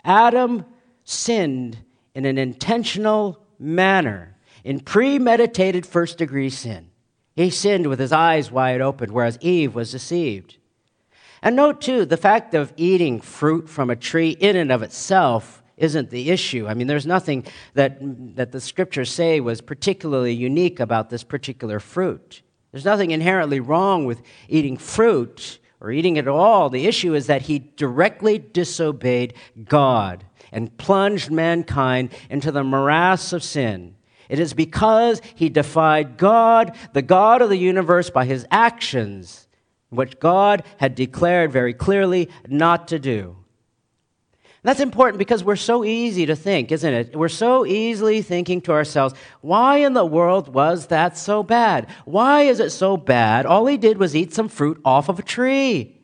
Adam 0.04 0.64
sinned 1.02 1.78
in 2.14 2.24
an 2.24 2.38
intentional 2.38 3.44
manner, 3.58 4.36
in 4.62 4.78
premeditated 4.78 5.84
first 5.84 6.16
degree 6.16 6.48
sin. 6.48 6.90
He 7.34 7.50
sinned 7.50 7.88
with 7.88 7.98
his 7.98 8.12
eyes 8.12 8.52
wide 8.52 8.80
open, 8.80 9.12
whereas 9.12 9.36
Eve 9.40 9.74
was 9.74 9.90
deceived. 9.90 10.58
And 11.42 11.56
note 11.56 11.80
too, 11.80 12.04
the 12.04 12.16
fact 12.16 12.54
of 12.54 12.72
eating 12.76 13.20
fruit 13.20 13.68
from 13.68 13.90
a 13.90 13.96
tree 13.96 14.30
in 14.30 14.54
and 14.54 14.70
of 14.70 14.84
itself 14.84 15.60
isn't 15.76 16.10
the 16.10 16.30
issue. 16.30 16.68
I 16.68 16.74
mean, 16.74 16.86
there's 16.86 17.04
nothing 17.04 17.46
that, 17.74 17.98
that 18.36 18.52
the 18.52 18.60
scriptures 18.60 19.10
say 19.10 19.40
was 19.40 19.60
particularly 19.60 20.34
unique 20.34 20.78
about 20.78 21.10
this 21.10 21.24
particular 21.24 21.80
fruit. 21.80 22.42
There's 22.72 22.84
nothing 22.84 23.10
inherently 23.10 23.60
wrong 23.60 24.06
with 24.06 24.22
eating 24.48 24.76
fruit 24.76 25.58
or 25.80 25.92
eating 25.92 26.16
it 26.16 26.20
at 26.20 26.28
all. 26.28 26.70
The 26.70 26.86
issue 26.86 27.14
is 27.14 27.26
that 27.26 27.42
he 27.42 27.58
directly 27.58 28.38
disobeyed 28.38 29.34
God 29.64 30.24
and 30.50 30.76
plunged 30.78 31.30
mankind 31.30 32.12
into 32.30 32.50
the 32.50 32.64
morass 32.64 33.32
of 33.32 33.42
sin. 33.42 33.96
It 34.28 34.38
is 34.38 34.54
because 34.54 35.20
he 35.34 35.50
defied 35.50 36.16
God, 36.16 36.74
the 36.94 37.02
God 37.02 37.42
of 37.42 37.50
the 37.50 37.58
universe, 37.58 38.08
by 38.08 38.24
his 38.24 38.46
actions, 38.50 39.48
which 39.90 40.18
God 40.18 40.64
had 40.78 40.94
declared 40.94 41.52
very 41.52 41.74
clearly 41.74 42.30
not 42.48 42.88
to 42.88 42.98
do. 42.98 43.36
That's 44.64 44.80
important 44.80 45.18
because 45.18 45.42
we're 45.42 45.56
so 45.56 45.84
easy 45.84 46.26
to 46.26 46.36
think, 46.36 46.70
isn't 46.70 46.94
it? 46.94 47.16
We're 47.16 47.28
so 47.28 47.66
easily 47.66 48.22
thinking 48.22 48.60
to 48.62 48.72
ourselves, 48.72 49.12
why 49.40 49.78
in 49.78 49.92
the 49.92 50.06
world 50.06 50.48
was 50.48 50.86
that 50.86 51.18
so 51.18 51.42
bad? 51.42 51.88
Why 52.04 52.42
is 52.42 52.60
it 52.60 52.70
so 52.70 52.96
bad? 52.96 53.44
All 53.44 53.66
he 53.66 53.76
did 53.76 53.98
was 53.98 54.14
eat 54.14 54.32
some 54.32 54.48
fruit 54.48 54.80
off 54.84 55.08
of 55.08 55.18
a 55.18 55.22
tree. 55.22 56.00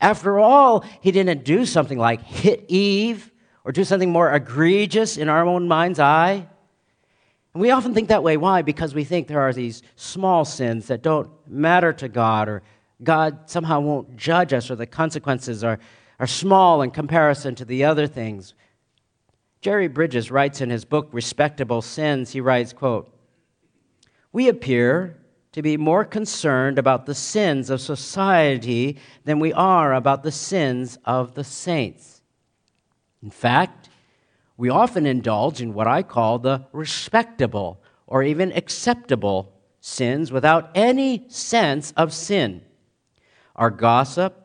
After 0.00 0.40
all, 0.40 0.84
he 1.00 1.12
didn't 1.12 1.44
do 1.44 1.64
something 1.64 1.98
like 1.98 2.22
hit 2.22 2.64
Eve 2.66 3.30
or 3.64 3.70
do 3.70 3.84
something 3.84 4.10
more 4.10 4.32
egregious 4.32 5.16
in 5.16 5.28
our 5.28 5.46
own 5.46 5.68
mind's 5.68 6.00
eye. 6.00 6.48
And 7.54 7.60
we 7.60 7.70
often 7.70 7.94
think 7.94 8.08
that 8.08 8.24
way. 8.24 8.36
Why? 8.36 8.62
Because 8.62 8.92
we 8.92 9.04
think 9.04 9.28
there 9.28 9.40
are 9.40 9.52
these 9.52 9.82
small 9.94 10.44
sins 10.44 10.86
that 10.86 11.02
don't 11.02 11.30
matter 11.46 11.92
to 11.92 12.08
God 12.08 12.48
or 12.48 12.62
God 13.04 13.48
somehow 13.48 13.80
won't 13.80 14.16
judge 14.16 14.52
us 14.52 14.68
or 14.68 14.74
the 14.74 14.86
consequences 14.86 15.62
are 15.62 15.78
are 16.20 16.26
small 16.28 16.82
in 16.82 16.92
comparison 16.92 17.56
to 17.56 17.64
the 17.64 17.82
other 17.82 18.06
things. 18.06 18.54
Jerry 19.60 19.88
Bridges 19.88 20.30
writes 20.30 20.60
in 20.60 20.70
his 20.70 20.84
book 20.84 21.08
Respectable 21.10 21.82
Sins, 21.82 22.30
he 22.30 22.40
writes, 22.40 22.72
quote, 22.72 23.12
"We 24.30 24.48
appear 24.48 25.16
to 25.52 25.62
be 25.62 25.76
more 25.76 26.04
concerned 26.04 26.78
about 26.78 27.06
the 27.06 27.14
sins 27.14 27.70
of 27.70 27.80
society 27.80 28.98
than 29.24 29.40
we 29.40 29.52
are 29.52 29.92
about 29.94 30.22
the 30.22 30.30
sins 30.30 30.98
of 31.04 31.34
the 31.34 31.42
saints. 31.42 32.22
In 33.22 33.30
fact, 33.30 33.88
we 34.56 34.68
often 34.68 35.06
indulge 35.06 35.60
in 35.60 35.74
what 35.74 35.88
I 35.88 36.02
call 36.02 36.38
the 36.38 36.66
respectable 36.72 37.82
or 38.06 38.22
even 38.22 38.52
acceptable 38.52 39.52
sins 39.80 40.30
without 40.30 40.70
any 40.74 41.24
sense 41.28 41.92
of 41.96 42.12
sin. 42.12 42.62
Our 43.56 43.70
gossip, 43.70 44.39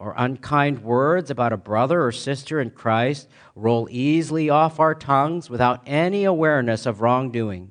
or 0.00 0.14
unkind 0.16 0.82
words 0.82 1.30
about 1.30 1.52
a 1.52 1.58
brother 1.58 2.02
or 2.02 2.10
sister 2.10 2.58
in 2.58 2.70
Christ 2.70 3.28
roll 3.54 3.86
easily 3.90 4.48
off 4.48 4.80
our 4.80 4.94
tongues 4.94 5.50
without 5.50 5.82
any 5.86 6.24
awareness 6.24 6.86
of 6.86 7.02
wrongdoing. 7.02 7.70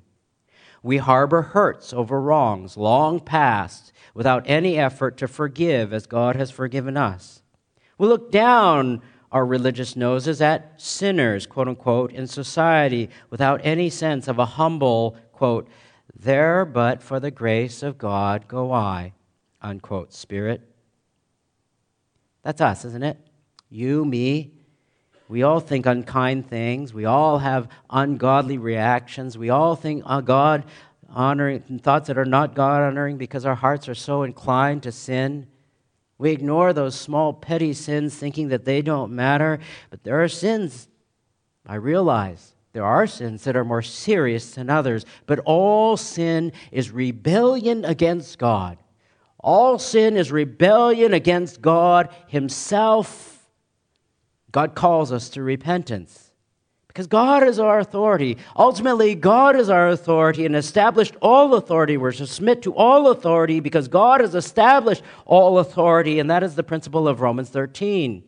We 0.84 0.98
harbor 0.98 1.42
hurts 1.42 1.92
over 1.92 2.22
wrongs 2.22 2.78
long 2.78 3.20
past 3.20 3.92
without 4.14 4.44
any 4.46 4.78
effort 4.78 5.18
to 5.18 5.28
forgive 5.28 5.92
as 5.92 6.06
God 6.06 6.36
has 6.36 6.52
forgiven 6.52 6.96
us. 6.96 7.42
We 7.98 8.08
look 8.08 8.32
down 8.32 9.02
our 9.32 9.46
religious 9.46 9.96
noses 9.96 10.40
at 10.40 10.80
sinners, 10.80 11.48
quote 11.48 11.68
unquote, 11.68 12.12
in 12.12 12.28
society 12.28 13.10
without 13.32 13.60
any 13.64 13.90
sense 13.90 14.28
of 14.28 14.38
a 14.38 14.46
humble, 14.46 15.18
quote, 15.32 15.68
there 16.16 16.64
but 16.64 17.02
for 17.02 17.20
the 17.20 17.32
grace 17.32 17.82
of 17.82 17.98
God 17.98 18.48
go 18.48 18.72
I, 18.72 19.14
unquote, 19.64 20.14
spirit. 20.14 20.69
That's 22.44 22.62
us, 22.62 22.86
isn't 22.86 23.04
it? 23.04 23.18
You, 23.70 24.06
me. 24.06 24.54
We 25.28 25.44
all 25.44 25.60
think 25.60 25.86
unkind 25.86 26.50
things. 26.50 26.94
We 26.94 27.06
all 27.06 27.38
have 27.38 27.70
ungodly 27.90 28.58
reactions. 28.58 29.38
We 29.38 29.52
all 29.52 29.76
think 29.76 30.04
uh, 30.06 30.22
God 30.22 30.64
honoring 31.08 31.80
thoughts 31.80 32.08
that 32.08 32.18
are 32.18 32.26
not 32.26 32.56
God 32.56 32.82
honoring 32.82 33.18
because 33.18 33.46
our 33.46 33.56
hearts 33.56 33.88
are 33.88 33.96
so 33.96 34.24
inclined 34.24 34.84
to 34.84 34.92
sin. 34.92 35.48
We 36.18 36.32
ignore 36.32 36.74
those 36.74 37.00
small 37.00 37.34
petty 37.34 37.74
sins 37.74 38.16
thinking 38.16 38.50
that 38.50 38.66
they 38.66 38.82
don't 38.82 39.12
matter, 39.14 39.60
but 39.90 40.04
there 40.04 40.22
are 40.24 40.28
sins. 40.28 40.88
I 41.66 41.76
realize 41.76 42.54
there 42.74 42.86
are 42.86 43.08
sins 43.08 43.44
that 43.44 43.56
are 43.56 43.64
more 43.64 43.82
serious 43.82 44.56
than 44.56 44.70
others, 44.70 45.06
but 45.26 45.40
all 45.46 45.96
sin 45.98 46.52
is 46.72 46.92
rebellion 46.92 47.86
against 47.86 48.38
God. 48.38 48.78
All 49.40 49.80
sin 49.80 50.18
is 50.18 50.32
rebellion 50.32 51.14
against 51.14 51.62
God 51.62 52.10
Himself. 52.28 53.48
God 54.52 54.76
calls 54.76 55.12
us 55.12 55.30
to 55.30 55.44
repentance 55.44 56.32
because 56.88 57.08
God 57.08 57.44
is 57.44 57.60
our 57.60 57.80
authority. 57.80 58.38
Ultimately, 58.58 59.16
God 59.16 59.56
is 59.56 59.70
our 59.70 59.90
authority 59.90 60.46
and 60.46 60.56
established 60.56 61.16
all 61.22 61.54
authority. 61.54 61.98
We're 61.98 62.12
to 62.14 62.28
submit 62.28 62.64
to 62.64 62.74
all 62.74 63.10
authority 63.10 63.60
because 63.60 63.88
God 63.88 64.22
has 64.22 64.36
established 64.36 65.04
all 65.26 65.60
authority, 65.60 66.20
and 66.20 66.30
that 66.30 66.44
is 66.44 66.56
the 66.56 66.64
principle 66.64 67.08
of 67.08 67.22
Romans 67.22 67.50
13 67.50 68.24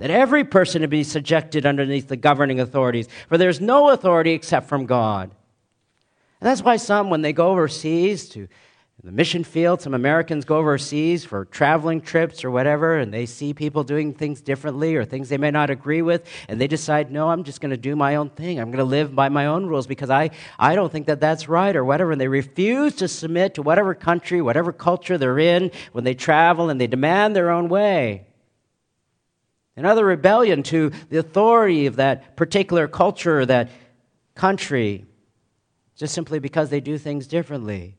that 0.00 0.10
every 0.10 0.44
person 0.44 0.80
to 0.80 0.88
be 0.88 1.04
subjected 1.04 1.66
underneath 1.66 2.08
the 2.08 2.16
governing 2.16 2.58
authorities, 2.58 3.06
for 3.28 3.36
there's 3.36 3.60
no 3.60 3.90
authority 3.90 4.32
except 4.32 4.66
from 4.66 4.86
God. 4.86 5.30
And 6.40 6.48
that's 6.48 6.62
why 6.62 6.76
some, 6.76 7.10
when 7.10 7.20
they 7.20 7.34
go 7.34 7.50
overseas 7.50 8.30
to 8.30 8.48
the 9.02 9.12
mission 9.12 9.44
field, 9.44 9.80
some 9.80 9.94
Americans 9.94 10.44
go 10.44 10.58
overseas 10.58 11.24
for 11.24 11.46
traveling 11.46 12.02
trips 12.02 12.44
or 12.44 12.50
whatever, 12.50 12.98
and 12.98 13.14
they 13.14 13.24
see 13.24 13.54
people 13.54 13.82
doing 13.82 14.12
things 14.12 14.42
differently 14.42 14.94
or 14.94 15.06
things 15.06 15.30
they 15.30 15.38
may 15.38 15.50
not 15.50 15.70
agree 15.70 16.02
with, 16.02 16.28
and 16.48 16.60
they 16.60 16.66
decide, 16.66 17.10
no, 17.10 17.30
I'm 17.30 17.42
just 17.42 17.62
going 17.62 17.70
to 17.70 17.78
do 17.78 17.96
my 17.96 18.16
own 18.16 18.28
thing. 18.28 18.60
I'm 18.60 18.70
going 18.70 18.78
to 18.78 18.84
live 18.84 19.14
by 19.14 19.30
my 19.30 19.46
own 19.46 19.64
rules 19.64 19.86
because 19.86 20.10
I, 20.10 20.30
I 20.58 20.74
don't 20.74 20.92
think 20.92 21.06
that 21.06 21.18
that's 21.18 21.48
right 21.48 21.74
or 21.74 21.82
whatever. 21.82 22.12
And 22.12 22.20
they 22.20 22.28
refuse 22.28 22.94
to 22.96 23.08
submit 23.08 23.54
to 23.54 23.62
whatever 23.62 23.94
country, 23.94 24.42
whatever 24.42 24.70
culture 24.70 25.16
they're 25.16 25.38
in 25.38 25.70
when 25.92 26.04
they 26.04 26.14
travel, 26.14 26.68
and 26.68 26.78
they 26.78 26.86
demand 26.86 27.34
their 27.34 27.50
own 27.50 27.70
way. 27.70 28.26
Another 29.76 30.04
rebellion 30.04 30.62
to 30.64 30.90
the 31.08 31.16
authority 31.16 31.86
of 31.86 31.96
that 31.96 32.36
particular 32.36 32.86
culture, 32.86 33.40
or 33.40 33.46
that 33.46 33.70
country 34.34 35.06
just 35.96 36.12
simply 36.12 36.38
because 36.38 36.68
they 36.68 36.80
do 36.80 36.98
things 36.98 37.26
differently. 37.26 37.96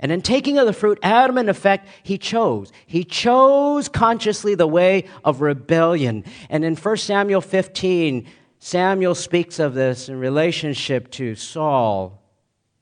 And 0.00 0.12
in 0.12 0.22
taking 0.22 0.58
of 0.58 0.66
the 0.66 0.72
fruit, 0.72 0.98
Adam, 1.02 1.38
in 1.38 1.48
effect, 1.48 1.88
he 2.02 2.18
chose. 2.18 2.70
He 2.86 3.04
chose 3.04 3.88
consciously 3.88 4.54
the 4.54 4.66
way 4.66 5.06
of 5.24 5.40
rebellion. 5.40 6.24
And 6.48 6.64
in 6.64 6.76
1 6.76 6.96
Samuel 6.98 7.40
15, 7.40 8.26
Samuel 8.60 9.14
speaks 9.14 9.58
of 9.58 9.74
this 9.74 10.08
in 10.08 10.18
relationship 10.18 11.10
to 11.12 11.34
Saul. 11.34 12.22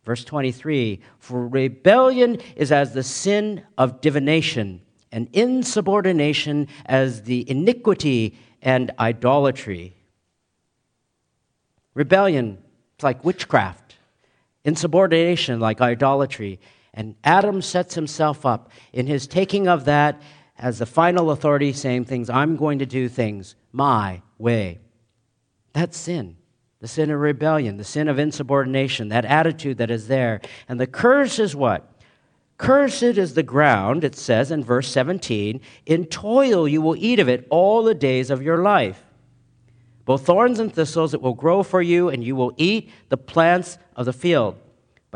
Verse 0.04 0.24
23 0.24 1.00
For 1.18 1.48
rebellion 1.48 2.38
is 2.54 2.70
as 2.70 2.92
the 2.92 3.02
sin 3.02 3.62
of 3.78 4.00
divination, 4.00 4.82
and 5.10 5.28
insubordination 5.32 6.68
as 6.84 7.22
the 7.22 7.48
iniquity 7.50 8.38
and 8.60 8.90
idolatry. 8.98 9.96
Rebellion, 11.94 12.58
it's 12.94 13.04
like 13.04 13.24
witchcraft. 13.24 13.96
Insubordination, 14.64 15.60
like 15.60 15.80
idolatry. 15.80 16.60
And 16.96 17.14
Adam 17.22 17.60
sets 17.60 17.94
himself 17.94 18.46
up 18.46 18.70
in 18.92 19.06
his 19.06 19.26
taking 19.26 19.68
of 19.68 19.84
that 19.84 20.20
as 20.58 20.78
the 20.78 20.86
final 20.86 21.30
authority, 21.30 21.74
saying 21.74 22.06
things, 22.06 22.30
I'm 22.30 22.56
going 22.56 22.78
to 22.78 22.86
do 22.86 23.08
things 23.08 23.54
my 23.70 24.22
way. 24.38 24.80
That's 25.74 25.98
sin. 25.98 26.36
The 26.80 26.88
sin 26.88 27.10
of 27.10 27.20
rebellion, 27.20 27.76
the 27.76 27.84
sin 27.84 28.08
of 28.08 28.18
insubordination, 28.18 29.08
that 29.08 29.26
attitude 29.26 29.78
that 29.78 29.90
is 29.90 30.08
there. 30.08 30.40
And 30.68 30.80
the 30.80 30.86
curse 30.86 31.38
is 31.38 31.54
what? 31.54 31.92
Cursed 32.58 33.02
is 33.02 33.34
the 33.34 33.42
ground, 33.42 34.02
it 34.02 34.14
says 34.14 34.50
in 34.50 34.64
verse 34.64 34.88
17. 34.90 35.60
In 35.84 36.06
toil 36.06 36.66
you 36.66 36.80
will 36.80 36.96
eat 36.96 37.18
of 37.18 37.28
it 37.28 37.46
all 37.50 37.82
the 37.82 37.94
days 37.94 38.30
of 38.30 38.42
your 38.42 38.62
life. 38.62 39.02
Both 40.06 40.24
thorns 40.24 40.58
and 40.58 40.72
thistles 40.72 41.12
it 41.12 41.20
will 41.20 41.34
grow 41.34 41.62
for 41.62 41.82
you, 41.82 42.08
and 42.08 42.24
you 42.24 42.36
will 42.36 42.54
eat 42.56 42.90
the 43.10 43.16
plants 43.18 43.76
of 43.94 44.06
the 44.06 44.12
field. 44.12 44.56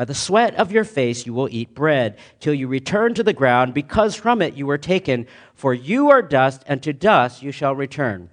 By 0.01 0.07
the 0.07 0.15
sweat 0.15 0.55
of 0.55 0.73
your 0.73 0.85
face 0.85 1.27
you 1.27 1.35
will 1.35 1.51
eat 1.51 1.75
bread, 1.75 2.17
till 2.39 2.55
you 2.55 2.69
return 2.69 3.13
to 3.13 3.23
the 3.23 3.35
ground, 3.35 3.75
because 3.75 4.15
from 4.15 4.41
it 4.41 4.55
you 4.55 4.65
were 4.65 4.79
taken. 4.79 5.27
For 5.53 5.75
you 5.75 6.09
are 6.09 6.23
dust, 6.23 6.63
and 6.67 6.83
to 6.85 6.95
dust 6.95 7.43
you 7.43 7.53
shall 7.53 7.75
return. 7.75 8.31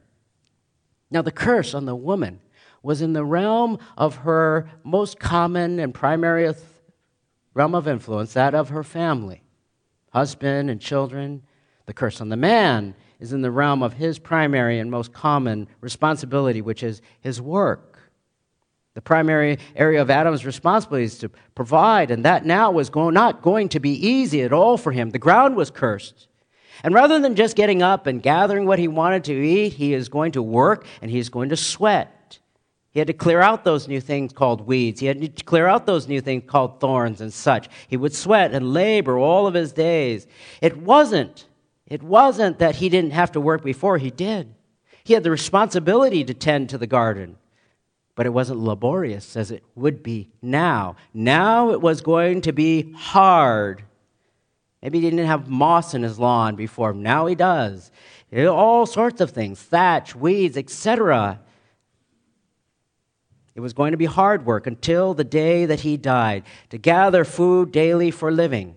Now, 1.12 1.22
the 1.22 1.30
curse 1.30 1.74
on 1.74 1.84
the 1.84 1.94
woman 1.94 2.40
was 2.82 3.02
in 3.02 3.12
the 3.12 3.26
realm 3.26 3.80
of 3.98 4.16
her 4.16 4.70
most 4.86 5.20
common 5.20 5.78
and 5.82 5.94
primary 5.94 6.50
realm 7.54 7.76
of 7.76 7.86
influence, 7.86 8.32
that 8.32 8.56
of 8.56 8.70
her 8.70 8.82
family, 8.82 9.44
husband 10.14 10.70
and 10.70 10.80
children. 10.80 11.44
The 11.86 11.92
curse 11.92 12.22
on 12.22 12.30
the 12.30 12.38
man 12.38 12.96
is 13.20 13.34
in 13.34 13.42
the 13.42 13.52
realm 13.52 13.84
of 13.84 13.92
his 13.92 14.20
primary 14.20 14.80
and 14.80 14.90
most 14.90 15.12
common 15.12 15.68
responsibility, 15.82 16.62
which 16.62 16.82
is 16.82 17.02
his 17.20 17.42
work. 17.42 17.97
The 18.98 19.02
primary 19.02 19.60
area 19.76 20.02
of 20.02 20.10
Adam's 20.10 20.44
responsibility 20.44 21.06
is 21.06 21.20
to 21.20 21.30
provide, 21.54 22.10
and 22.10 22.26
that 22.26 22.48
now 22.48 22.72
was 22.72 22.90
go- 22.90 23.12
not 23.12 23.44
going 23.44 23.70
to 23.70 23.80
be 23.80 23.92
easy 23.92 24.42
at 24.42 24.52
all 24.52 24.76
for 24.76 24.92
him. 24.92 25.12
The 25.12 25.20
ground 25.20 25.56
was 25.56 25.70
cursed. 25.70 26.28
And 26.84 26.96
rather 26.96 27.20
than 27.20 27.36
just 27.36 27.56
getting 27.56 27.84
up 27.84 28.08
and 28.08 28.24
gathering 28.24 28.66
what 28.66 28.80
he 28.80 28.88
wanted 28.88 29.24
to 29.26 29.34
eat, 29.34 29.74
he 29.74 29.94
is 29.94 30.10
going 30.10 30.32
to 30.32 30.42
work 30.42 30.84
and 31.00 31.12
he 31.12 31.20
is 31.20 31.30
going 31.30 31.50
to 31.50 31.56
sweat. 31.56 32.40
He 32.90 32.98
had 32.98 33.06
to 33.06 33.14
clear 33.14 33.40
out 33.40 33.64
those 33.64 33.88
new 33.88 34.02
things 34.02 34.34
called 34.34 34.62
weeds. 34.62 35.00
He 35.00 35.06
had 35.06 35.22
to 35.22 35.44
clear 35.44 35.68
out 35.68 35.86
those 35.86 36.08
new 36.08 36.20
things 36.20 36.46
called 36.48 36.80
thorns 36.80 37.22
and 37.22 37.32
such. 37.32 37.70
He 37.88 37.98
would 37.98 38.16
sweat 38.16 38.52
and 38.52 38.74
labor 38.74 39.20
all 39.20 39.46
of 39.46 39.54
his 39.54 39.74
days. 39.74 40.26
It 40.60 40.76
wasn't, 40.76 41.46
it 41.86 42.02
wasn't 42.02 42.58
that 42.58 42.78
he 42.78 42.90
didn't 42.90 43.12
have 43.12 43.34
to 43.34 43.40
work 43.40 43.64
before, 43.64 44.00
he 44.00 44.10
did. 44.10 44.56
He 45.04 45.14
had 45.14 45.24
the 45.24 45.30
responsibility 45.30 46.24
to 46.24 46.34
tend 46.34 46.70
to 46.70 46.80
the 46.80 46.88
garden 46.88 47.38
but 48.18 48.26
it 48.26 48.34
wasn't 48.34 48.60
laborious 48.60 49.38
as 49.38 49.52
it 49.52 49.64
would 49.76 50.02
be 50.02 50.28
now. 50.42 50.96
Now 51.14 51.70
it 51.70 51.82
was 51.82 52.02
going 52.02 52.42
to 52.42 52.52
be 52.52 52.92
hard. 52.94 53.84
Maybe 54.82 55.00
he 55.00 55.10
didn't 55.12 55.28
have 55.28 55.48
moss 55.48 55.94
in 55.94 56.02
his 56.02 56.18
lawn 56.18 56.56
before. 56.56 56.94
Now 56.94 57.28
he 57.28 57.36
does. 57.36 57.92
All 58.36 58.88
sorts 58.88 59.22
of 59.22 59.30
things 59.30 59.62
thatch, 59.62 60.16
weeds, 60.16 60.58
etc. 60.58 61.40
It 63.54 63.60
was 63.60 63.74
going 63.74 63.92
to 63.92 63.98
be 63.98 64.06
hard 64.06 64.48
work 64.48 64.66
until 64.66 65.14
the 65.14 65.24
day 65.24 65.68
that 65.68 65.82
he 65.82 65.96
died 65.96 66.44
to 66.72 66.80
gather 66.80 67.24
food 67.24 67.72
daily 67.72 68.10
for 68.10 68.32
living. 68.32 68.76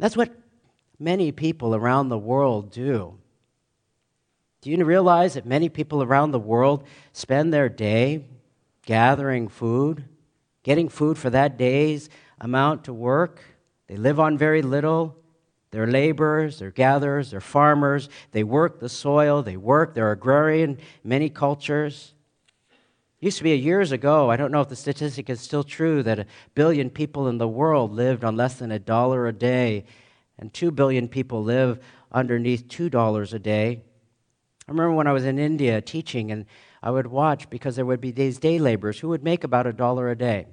That's 0.00 0.16
what 0.16 0.36
many 0.98 1.30
people 1.30 1.76
around 1.76 2.08
the 2.08 2.18
world 2.18 2.72
do. 2.72 3.18
Do 4.60 4.70
you 4.70 4.84
realize 4.84 5.34
that 5.34 5.46
many 5.46 5.68
people 5.68 6.02
around 6.02 6.32
the 6.32 6.38
world 6.38 6.84
spend 7.12 7.52
their 7.52 7.68
day 7.68 8.24
gathering 8.84 9.48
food, 9.48 10.04
getting 10.64 10.88
food 10.88 11.16
for 11.16 11.30
that 11.30 11.56
day's 11.56 12.10
amount 12.40 12.84
to 12.84 12.92
work? 12.92 13.40
They 13.86 13.96
live 13.96 14.18
on 14.18 14.36
very 14.36 14.62
little. 14.62 15.16
They're 15.70 15.86
laborers, 15.86 16.58
they're 16.58 16.70
gatherers, 16.70 17.30
they're 17.30 17.40
farmers. 17.40 18.08
They 18.32 18.42
work 18.42 18.80
the 18.80 18.88
soil, 18.88 19.42
they 19.42 19.56
work, 19.56 19.94
they're 19.94 20.10
agrarian, 20.10 20.78
many 21.04 21.28
cultures. 21.28 22.14
It 23.20 23.26
used 23.26 23.38
to 23.38 23.44
be 23.44 23.54
years 23.54 23.92
ago, 23.92 24.30
I 24.30 24.36
don't 24.36 24.50
know 24.50 24.60
if 24.60 24.68
the 24.68 24.76
statistic 24.76 25.28
is 25.28 25.40
still 25.40 25.64
true, 25.64 26.02
that 26.04 26.20
a 26.20 26.26
billion 26.54 26.88
people 26.88 27.28
in 27.28 27.38
the 27.38 27.48
world 27.48 27.92
lived 27.92 28.24
on 28.24 28.36
less 28.36 28.54
than 28.54 28.72
a 28.72 28.78
dollar 28.78 29.26
a 29.26 29.32
day, 29.32 29.84
and 30.38 30.52
two 30.52 30.70
billion 30.70 31.06
people 31.06 31.44
live 31.44 31.78
underneath 32.10 32.66
two 32.68 32.88
dollars 32.88 33.32
a 33.34 33.38
day. 33.38 33.82
I 34.68 34.70
remember 34.70 34.92
when 34.92 35.06
I 35.06 35.12
was 35.12 35.24
in 35.24 35.38
India 35.38 35.80
teaching, 35.80 36.30
and 36.30 36.44
I 36.82 36.90
would 36.90 37.06
watch 37.06 37.48
because 37.48 37.76
there 37.76 37.86
would 37.86 38.02
be 38.02 38.10
these 38.10 38.38
day 38.38 38.58
laborers 38.58 39.00
who 39.00 39.08
would 39.08 39.24
make 39.24 39.42
about 39.42 39.66
a 39.66 39.72
dollar 39.72 40.10
a 40.10 40.14
day. 40.14 40.46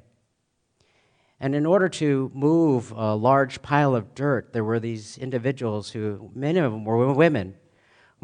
And 1.37 1.53
in 1.53 1.65
order 1.65 1.89
to 1.89 2.31
move 2.33 2.93
a 2.95 3.13
large 3.13 3.61
pile 3.61 3.93
of 3.93 4.15
dirt, 4.15 4.53
there 4.53 4.63
were 4.63 4.79
these 4.79 5.17
individuals 5.17 5.89
who, 5.89 6.31
many 6.33 6.59
of 6.59 6.71
them 6.71 6.85
were 6.85 7.13
women. 7.13 7.55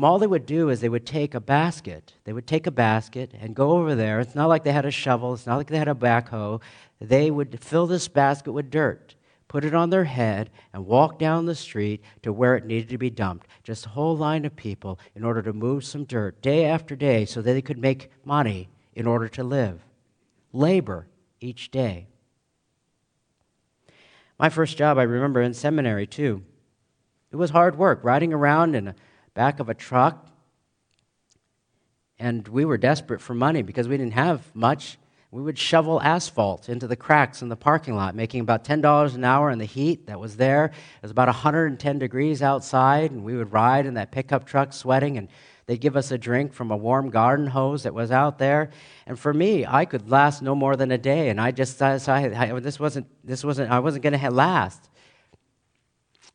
all 0.01 0.17
they 0.17 0.27
would 0.27 0.45
do 0.45 0.69
is 0.69 0.79
they 0.79 0.87
would 0.87 1.05
take 1.05 1.35
a 1.35 1.41
basket. 1.41 2.13
They 2.23 2.31
would 2.31 2.47
take 2.47 2.67
a 2.67 2.71
basket 2.71 3.33
and 3.37 3.53
go 3.53 3.71
over 3.71 3.93
there. 3.93 4.21
It's 4.21 4.33
not 4.33 4.47
like 4.47 4.63
they 4.63 4.71
had 4.71 4.85
a 4.85 4.91
shovel, 4.91 5.33
it's 5.33 5.45
not 5.45 5.57
like 5.57 5.67
they 5.67 5.77
had 5.77 5.89
a 5.89 5.93
backhoe. 5.93 6.61
They 7.01 7.29
would 7.29 7.61
fill 7.61 7.85
this 7.85 8.07
basket 8.07 8.53
with 8.53 8.71
dirt 8.71 9.15
put 9.51 9.65
it 9.65 9.75
on 9.75 9.89
their 9.89 10.05
head, 10.05 10.49
and 10.71 10.85
walk 10.85 11.19
down 11.19 11.45
the 11.45 11.53
street 11.53 12.01
to 12.21 12.31
where 12.31 12.55
it 12.55 12.65
needed 12.65 12.87
to 12.87 12.97
be 12.97 13.09
dumped. 13.09 13.45
Just 13.63 13.85
a 13.85 13.89
whole 13.89 14.15
line 14.15 14.45
of 14.45 14.55
people 14.55 14.97
in 15.13 15.25
order 15.25 15.41
to 15.41 15.51
move 15.51 15.83
some 15.83 16.05
dirt 16.05 16.41
day 16.41 16.63
after 16.63 16.95
day 16.95 17.25
so 17.25 17.41
that 17.41 17.51
they 17.51 17.61
could 17.61 17.77
make 17.77 18.09
money 18.23 18.69
in 18.93 19.05
order 19.05 19.27
to 19.27 19.43
live. 19.43 19.81
Labor 20.53 21.05
each 21.41 21.69
day. 21.69 22.07
My 24.39 24.47
first 24.47 24.77
job, 24.77 24.97
I 24.97 25.03
remember 25.03 25.41
in 25.41 25.53
seminary 25.53 26.07
too. 26.07 26.45
It 27.29 27.35
was 27.35 27.49
hard 27.49 27.77
work, 27.77 27.99
riding 28.03 28.31
around 28.31 28.73
in 28.73 28.85
the 28.85 28.95
back 29.33 29.59
of 29.59 29.67
a 29.67 29.73
truck. 29.73 30.29
And 32.17 32.47
we 32.47 32.63
were 32.63 32.77
desperate 32.77 33.19
for 33.19 33.33
money 33.33 33.63
because 33.63 33.89
we 33.89 33.97
didn't 33.97 34.13
have 34.13 34.55
much 34.55 34.97
we 35.31 35.41
would 35.41 35.57
shovel 35.57 36.01
asphalt 36.01 36.67
into 36.67 36.87
the 36.87 36.95
cracks 36.97 37.41
in 37.41 37.47
the 37.47 37.55
parking 37.55 37.95
lot, 37.95 38.15
making 38.15 38.41
about 38.41 38.65
$10 38.65 39.15
an 39.15 39.23
hour 39.23 39.49
in 39.49 39.59
the 39.59 39.65
heat 39.65 40.07
that 40.07 40.19
was 40.19 40.35
there. 40.35 40.65
It 40.65 41.01
was 41.01 41.11
about 41.11 41.29
110 41.29 41.99
degrees 41.99 42.41
outside, 42.41 43.11
and 43.11 43.23
we 43.23 43.37
would 43.37 43.53
ride 43.53 43.85
in 43.85 43.93
that 43.93 44.11
pickup 44.11 44.45
truck 44.45 44.73
sweating, 44.73 45.17
and 45.17 45.29
they'd 45.67 45.79
give 45.79 45.95
us 45.95 46.11
a 46.11 46.17
drink 46.17 46.53
from 46.53 46.69
a 46.69 46.75
warm 46.75 47.09
garden 47.09 47.47
hose 47.47 47.83
that 47.83 47.93
was 47.93 48.11
out 48.11 48.39
there. 48.39 48.71
And 49.05 49.17
for 49.17 49.33
me, 49.33 49.65
I 49.65 49.85
could 49.85 50.09
last 50.09 50.41
no 50.41 50.53
more 50.53 50.75
than 50.75 50.91
a 50.91 50.97
day, 50.97 51.29
and 51.29 51.39
I 51.39 51.51
just 51.51 51.79
decided 51.79 52.33
I, 52.33 52.59
this 52.59 52.77
wasn't, 52.77 53.07
this 53.23 53.41
wasn't, 53.45 53.71
I 53.71 53.79
wasn't 53.79 54.03
going 54.03 54.19
to 54.19 54.31
last. 54.31 54.89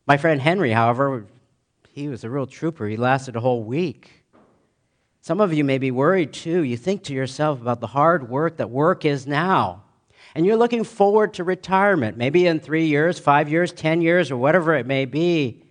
My 0.06 0.16
friend 0.16 0.40
Henry, 0.40 0.70
however, 0.70 1.26
he 1.90 2.09
was 2.09 2.24
a 2.24 2.30
real 2.30 2.46
trooper. 2.46 2.87
He 2.87 2.96
lasted 2.96 3.37
a 3.37 3.40
whole 3.40 3.62
week. 3.62 4.24
Some 5.27 5.41
of 5.41 5.53
you 5.53 5.65
may 5.65 5.79
be 5.79 5.91
worried 5.91 6.33
too. 6.33 6.61
You 6.61 6.77
think 6.77 7.03
to 7.03 7.12
yourself 7.12 7.61
about 7.61 7.81
the 7.81 7.89
hard 7.89 8.29
work 8.29 8.59
that 8.59 8.71
work 8.71 9.05
is 9.05 9.27
now. 9.27 9.83
And 10.37 10.47
you're 10.47 10.57
looking 10.57 10.85
forward 10.85 11.35
to 11.35 11.43
retirement, 11.43 12.17
maybe 12.17 12.47
in 12.47 12.61
three 12.61 12.87
years, 12.87 13.19
five 13.19 13.49
years, 13.49 13.73
ten 13.73 14.01
years, 14.01 14.31
or 14.31 14.37
whatever 14.37 14.77
it 14.77 14.87
may 14.87 15.05
be. 15.05 15.65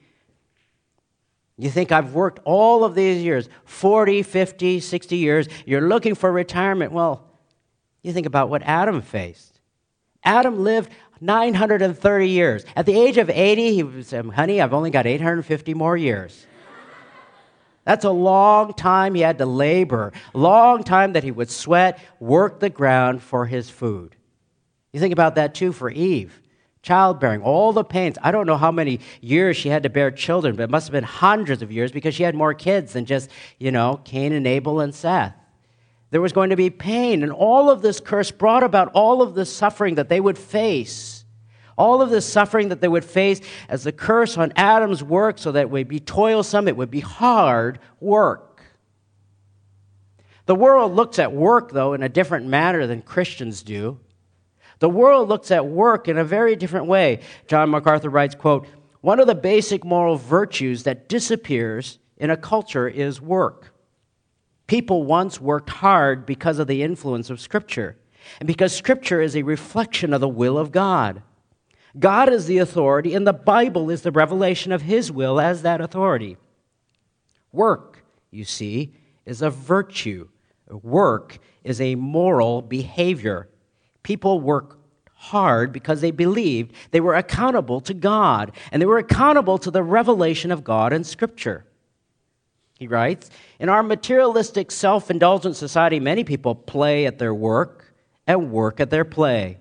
You 1.57 1.69
think, 1.69 1.93
I've 1.93 2.13
worked 2.13 2.41
all 2.43 2.83
of 2.83 2.95
these 2.95 3.23
years 3.23 3.47
40, 3.63 4.23
50, 4.23 4.81
60 4.81 5.15
years. 5.15 5.47
You're 5.65 5.87
looking 5.87 6.15
for 6.15 6.33
retirement. 6.33 6.91
Well, 6.91 7.25
you 8.01 8.11
think 8.11 8.25
about 8.25 8.49
what 8.49 8.61
Adam 8.63 9.01
faced. 9.01 9.61
Adam 10.25 10.65
lived 10.65 10.89
930 11.21 12.27
years. 12.27 12.65
At 12.75 12.85
the 12.85 12.99
age 12.99 13.17
of 13.17 13.29
80, 13.29 13.81
he 13.81 14.03
said, 14.03 14.25
um, 14.25 14.31
Honey, 14.31 14.59
I've 14.59 14.73
only 14.73 14.89
got 14.89 15.05
850 15.05 15.73
more 15.75 15.95
years. 15.95 16.45
That's 17.85 18.03
a 18.03 18.09
long 18.09 18.73
time 18.73 19.15
he 19.15 19.21
had 19.21 19.37
to 19.37 19.45
labor, 19.45 20.11
long 20.33 20.83
time 20.83 21.13
that 21.13 21.23
he 21.23 21.31
would 21.31 21.51
sweat, 21.51 21.99
work 22.19 22.59
the 22.59 22.69
ground 22.69 23.21
for 23.21 23.45
his 23.45 23.69
food. 23.69 24.15
You 24.91 24.99
think 24.99 25.13
about 25.13 25.35
that 25.35 25.53
too 25.53 25.71
for 25.71 25.89
Eve. 25.89 26.41
Childbearing, 26.81 27.41
all 27.41 27.73
the 27.73 27.83
pains. 27.83 28.17
I 28.21 28.31
don't 28.31 28.45
know 28.45 28.57
how 28.57 28.71
many 28.71 28.99
years 29.21 29.57
she 29.57 29.69
had 29.69 29.83
to 29.83 29.89
bear 29.89 30.11
children, 30.11 30.55
but 30.55 30.63
it 30.63 30.69
must 30.69 30.87
have 30.87 30.91
been 30.91 31.03
hundreds 31.03 31.61
of 31.61 31.71
years 31.71 31.91
because 31.91 32.13
she 32.13 32.23
had 32.23 32.35
more 32.35 32.53
kids 32.53 32.93
than 32.93 33.05
just, 33.05 33.29
you 33.59 33.71
know, 33.71 34.01
Cain 34.03 34.33
and 34.33 34.45
Abel 34.45 34.79
and 34.79 34.93
Seth. 34.93 35.33
There 36.11 36.21
was 36.21 36.33
going 36.33 36.51
to 36.51 36.55
be 36.55 36.69
pain, 36.69 37.23
and 37.23 37.31
all 37.31 37.69
of 37.69 37.81
this 37.81 37.99
curse 37.99 38.29
brought 38.29 38.63
about 38.63 38.91
all 38.93 39.21
of 39.21 39.35
the 39.35 39.45
suffering 39.45 39.95
that 39.95 40.09
they 40.09 40.19
would 40.19 40.37
face. 40.37 41.14
All 41.77 42.01
of 42.01 42.09
the 42.09 42.21
suffering 42.21 42.69
that 42.69 42.79
they 42.79 42.87
would 42.87 43.03
face 43.03 43.41
as 43.67 43.83
the 43.83 43.91
curse 43.91 44.37
on 44.37 44.53
Adam's 44.55 45.03
work, 45.03 45.37
so 45.37 45.51
that 45.51 45.61
it 45.61 45.69
would 45.69 45.87
be 45.87 45.99
toilsome, 45.99 46.67
it 46.67 46.77
would 46.77 46.91
be 46.91 47.01
hard 47.01 47.79
work. 47.99 48.63
The 50.45 50.55
world 50.55 50.95
looks 50.95 51.19
at 51.19 51.33
work, 51.33 51.71
though, 51.71 51.93
in 51.93 52.03
a 52.03 52.09
different 52.09 52.45
manner 52.45 52.87
than 52.87 53.01
Christians 53.01 53.63
do. 53.63 53.99
The 54.79 54.89
world 54.89 55.29
looks 55.29 55.51
at 55.51 55.65
work 55.65 56.07
in 56.07 56.17
a 56.17 56.23
very 56.23 56.55
different 56.55 56.85
way. 56.85 57.21
John 57.47 57.69
MacArthur 57.69 58.09
writes, 58.09 58.35
quote, 58.35 58.67
one 59.01 59.19
of 59.19 59.27
the 59.27 59.35
basic 59.35 59.83
moral 59.85 60.17
virtues 60.17 60.83
that 60.83 61.09
disappears 61.09 61.99
in 62.17 62.29
a 62.29 62.37
culture 62.37 62.87
is 62.87 63.21
work. 63.21 63.73
People 64.67 65.03
once 65.03 65.39
worked 65.39 65.69
hard 65.69 66.25
because 66.25 66.59
of 66.59 66.67
the 66.67 66.81
influence 66.81 67.29
of 67.29 67.39
Scripture, 67.39 67.97
and 68.39 68.47
because 68.47 68.75
Scripture 68.75 69.21
is 69.21 69.35
a 69.35 69.43
reflection 69.43 70.13
of 70.13 70.21
the 70.21 70.27
will 70.27 70.57
of 70.57 70.71
God. 70.71 71.21
God 71.97 72.31
is 72.31 72.45
the 72.45 72.57
authority, 72.57 73.13
and 73.13 73.25
the 73.25 73.33
Bible 73.33 73.89
is 73.89 74.01
the 74.01 74.11
revelation 74.11 74.71
of 74.71 74.81
His 74.81 75.11
will 75.11 75.39
as 75.39 75.61
that 75.61 75.81
authority. 75.81 76.37
Work, 77.51 78.03
you 78.31 78.43
see, 78.43 78.93
is 79.25 79.41
a 79.41 79.49
virtue. 79.49 80.27
Work 80.69 81.39
is 81.63 81.79
a 81.79 81.95
moral 81.95 82.61
behavior. 82.61 83.47
People 84.03 84.41
work 84.41 84.77
hard 85.15 85.71
because 85.71 86.01
they 86.01 86.11
believed 86.11 86.73
they 86.91 86.99
were 86.99 87.15
accountable 87.15 87.79
to 87.81 87.93
God, 87.93 88.51
and 88.71 88.81
they 88.81 88.85
were 88.85 88.97
accountable 88.97 89.57
to 89.59 89.71
the 89.71 89.83
revelation 89.83 90.51
of 90.51 90.63
God 90.63 90.91
in 90.91 91.03
Scripture. 91.03 91.65
He 92.77 92.87
writes 92.87 93.29
In 93.57 93.69
our 93.69 93.83
materialistic, 93.83 94.69
self 94.69 95.09
indulgent 95.09 95.55
society, 95.55 95.99
many 95.99 96.23
people 96.23 96.55
play 96.55 97.05
at 97.05 97.19
their 97.19 97.33
work 97.33 97.93
and 98.27 98.51
work 98.51 98.79
at 98.79 98.89
their 98.89 99.05
play. 99.05 99.59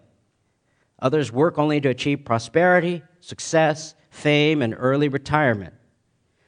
Others 1.05 1.31
work 1.31 1.59
only 1.59 1.83
to 1.83 1.91
achieve 1.91 2.25
prosperity, 2.25 3.03
success, 3.21 3.95
fame, 4.09 4.63
and 4.63 4.75
early 4.77 5.09
retirement. 5.09 5.75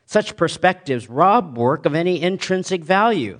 Such 0.07 0.35
perspectives 0.35 1.11
rob 1.11 1.59
work 1.59 1.85
of 1.85 1.95
any 1.95 2.23
intrinsic 2.23 2.83
value. 2.83 3.39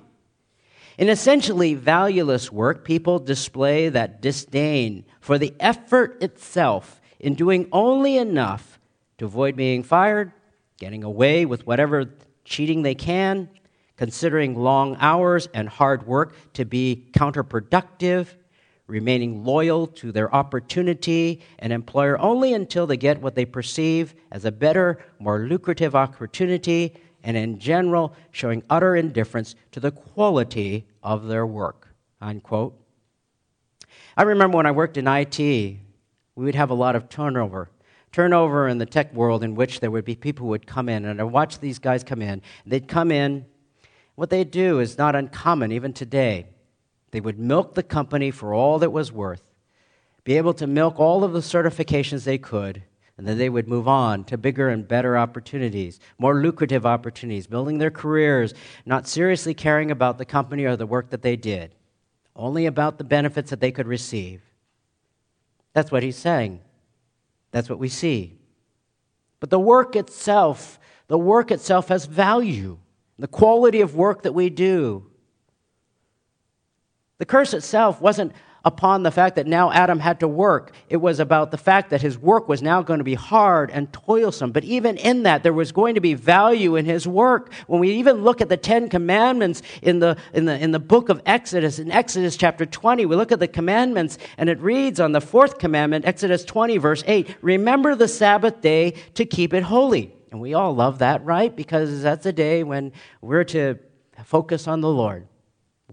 In 0.99 1.09
essentially 1.09 1.73
valueless 1.73 2.51
work, 2.51 2.85
people 2.85 3.17
display 3.17 3.89
that 3.89 4.21
disdain 4.21 5.05
for 5.19 5.39
the 5.39 5.55
effort 5.59 6.21
itself 6.21 7.01
in 7.19 7.33
doing 7.33 7.67
only 7.71 8.17
enough 8.17 8.79
to 9.17 9.25
avoid 9.25 9.55
being 9.55 9.81
fired, 9.81 10.31
getting 10.77 11.03
away 11.03 11.47
with 11.47 11.65
whatever 11.65 12.13
cheating 12.43 12.83
they 12.83 12.93
can, 12.93 13.49
considering 13.95 14.53
long 14.53 14.95
hours 14.99 15.49
and 15.51 15.67
hard 15.67 16.05
work 16.05 16.35
to 16.53 16.63
be 16.63 17.07
counterproductive, 17.13 18.27
remaining 18.87 19.43
loyal 19.43 19.85
to 19.85 20.11
their 20.11 20.33
opportunity 20.33 21.41
and 21.59 21.71
employer 21.71 22.19
only 22.19 22.53
until 22.53 22.87
they 22.87 22.97
get 22.97 23.21
what 23.21 23.35
they 23.35 23.45
perceive 23.45 24.15
as 24.31 24.45
a 24.45 24.51
better, 24.51 24.97
more 25.19 25.39
lucrative 25.39 25.95
opportunity, 25.95 26.93
and 27.23 27.35
in 27.35 27.59
general, 27.59 28.15
showing 28.31 28.63
utter 28.69 28.95
indifference 28.95 29.55
to 29.71 29.79
the 29.79 29.91
quality 29.91 30.87
of 31.03 31.27
their 31.27 31.45
work. 31.45 31.93
Unquote. 32.21 32.79
I 34.15 34.23
remember 34.23 34.57
when 34.57 34.65
I 34.65 34.71
worked 34.71 34.97
in 34.97 35.07
IT, 35.07 35.37
we 35.39 35.79
would 36.35 36.55
have 36.55 36.69
a 36.69 36.75
lot 36.75 36.95
of 36.95 37.09
turnover 37.09 37.69
turnover 38.11 38.67
in 38.67 38.79
the 38.79 38.85
tech 38.85 39.13
world 39.13 39.43
in 39.43 39.53
which 39.53 39.79
there 39.79 39.91
would 39.91 40.05
be 40.05 40.15
people 40.15 40.45
who 40.45 40.49
would 40.49 40.65
come 40.65 40.89
in, 40.89 41.05
and 41.05 41.19
I 41.21 41.23
watched 41.23 41.61
these 41.61 41.77
guys 41.77 42.03
come 42.03 42.21
in. 42.21 42.41
They'd 42.65 42.87
come 42.87 43.11
in. 43.11 43.45
What 44.15 44.31
they'd 44.31 44.49
do 44.49 44.79
is 44.79 44.97
not 44.97 45.15
uncommon 45.15 45.71
even 45.71 45.93
today. 45.93 46.47
They 47.11 47.21
would 47.21 47.39
milk 47.39 47.73
the 47.73 47.83
company 47.83 48.31
for 48.31 48.53
all 48.53 48.79
that 48.79 48.91
was 48.91 49.11
worth, 49.11 49.43
be 50.23 50.37
able 50.37 50.53
to 50.55 50.67
milk 50.67 50.99
all 50.99 51.23
of 51.23 51.33
the 51.33 51.39
certifications 51.39 52.23
they 52.23 52.37
could, 52.37 52.83
and 53.17 53.27
then 53.27 53.37
they 53.37 53.49
would 53.49 53.67
move 53.67 53.87
on 53.87 54.23
to 54.25 54.37
bigger 54.37 54.69
and 54.69 54.87
better 54.87 55.17
opportunities, 55.17 55.99
more 56.19 56.35
lucrative 56.35 56.85
opportunities, 56.85 57.47
building 57.47 57.77
their 57.77 57.89
careers, 57.89 58.53
not 58.85 59.07
seriously 59.07 59.53
caring 59.53 59.89
about 59.89 60.17
the 60.17 60.25
company 60.25 60.65
or 60.65 60.75
the 60.75 60.85
work 60.85 61.09
that 61.09 61.23
they 61.23 61.35
did, 61.35 61.73
only 62.35 62.65
about 62.65 62.97
the 62.97 63.03
benefits 63.03 63.49
that 63.49 63.59
they 63.59 63.71
could 63.71 63.87
receive. 63.87 64.41
That's 65.73 65.91
what 65.91 66.03
he's 66.03 66.17
saying. 66.17 66.61
That's 67.51 67.69
what 67.69 67.79
we 67.79 67.89
see. 67.89 68.37
But 69.39 69.49
the 69.49 69.59
work 69.59 69.95
itself, 69.95 70.79
the 71.07 71.17
work 71.17 71.51
itself 71.51 71.87
has 71.87 72.05
value. 72.05 72.77
The 73.19 73.27
quality 73.27 73.81
of 73.81 73.95
work 73.95 74.23
that 74.23 74.33
we 74.33 74.49
do. 74.49 75.09
The 77.19 77.25
curse 77.25 77.53
itself 77.53 77.99
wasn't 77.99 78.33
upon 78.67 79.01
the 79.01 79.11
fact 79.11 79.37
that 79.37 79.47
now 79.47 79.71
Adam 79.71 79.97
had 79.99 80.19
to 80.19 80.27
work. 80.27 80.73
It 80.89 80.97
was 80.97 81.21
about 81.21 81.51
the 81.51 81.57
fact 81.57 81.89
that 81.91 82.01
his 82.01 82.17
work 82.17 82.49
was 82.49 82.61
now 82.61 82.81
going 82.81 82.97
to 82.97 83.03
be 83.05 83.13
hard 83.13 83.71
and 83.71 83.91
toilsome. 83.93 84.51
But 84.51 84.65
even 84.65 84.97
in 84.97 85.23
that, 85.23 85.41
there 85.41 85.53
was 85.53 85.71
going 85.71 85.95
to 85.95 86.01
be 86.01 86.15
value 86.15 86.75
in 86.75 86.85
his 86.85 87.07
work. 87.07 87.53
When 87.67 87.79
we 87.79 87.91
even 87.93 88.23
look 88.23 88.41
at 88.41 88.49
the 88.49 88.57
Ten 88.57 88.89
Commandments 88.89 89.61
in 89.81 89.99
the, 89.99 90.17
in 90.33 90.45
the, 90.45 90.61
in 90.61 90.71
the 90.71 90.79
book 90.79 91.07
of 91.07 91.21
Exodus, 91.25 91.79
in 91.79 91.91
Exodus 91.91 92.35
chapter 92.35 92.65
20, 92.65 93.05
we 93.05 93.15
look 93.15 93.31
at 93.31 93.39
the 93.39 93.47
commandments 93.47 94.17
and 94.37 94.49
it 94.49 94.59
reads 94.59 94.99
on 94.99 95.13
the 95.13 95.21
fourth 95.21 95.59
commandment, 95.59 96.05
Exodus 96.05 96.43
20, 96.43 96.77
verse 96.77 97.03
8, 97.07 97.37
remember 97.41 97.95
the 97.95 98.09
Sabbath 98.09 98.59
day 98.59 98.95
to 99.13 99.25
keep 99.25 99.53
it 99.53 99.63
holy. 99.63 100.13
And 100.31 100.41
we 100.41 100.53
all 100.53 100.75
love 100.75 100.99
that, 100.99 101.23
right? 101.23 101.55
Because 101.55 102.01
that's 102.01 102.25
a 102.25 102.33
day 102.33 102.63
when 102.63 102.91
we're 103.21 103.45
to 103.45 103.79
focus 104.25 104.67
on 104.67 104.81
the 104.81 104.89
Lord 104.89 105.25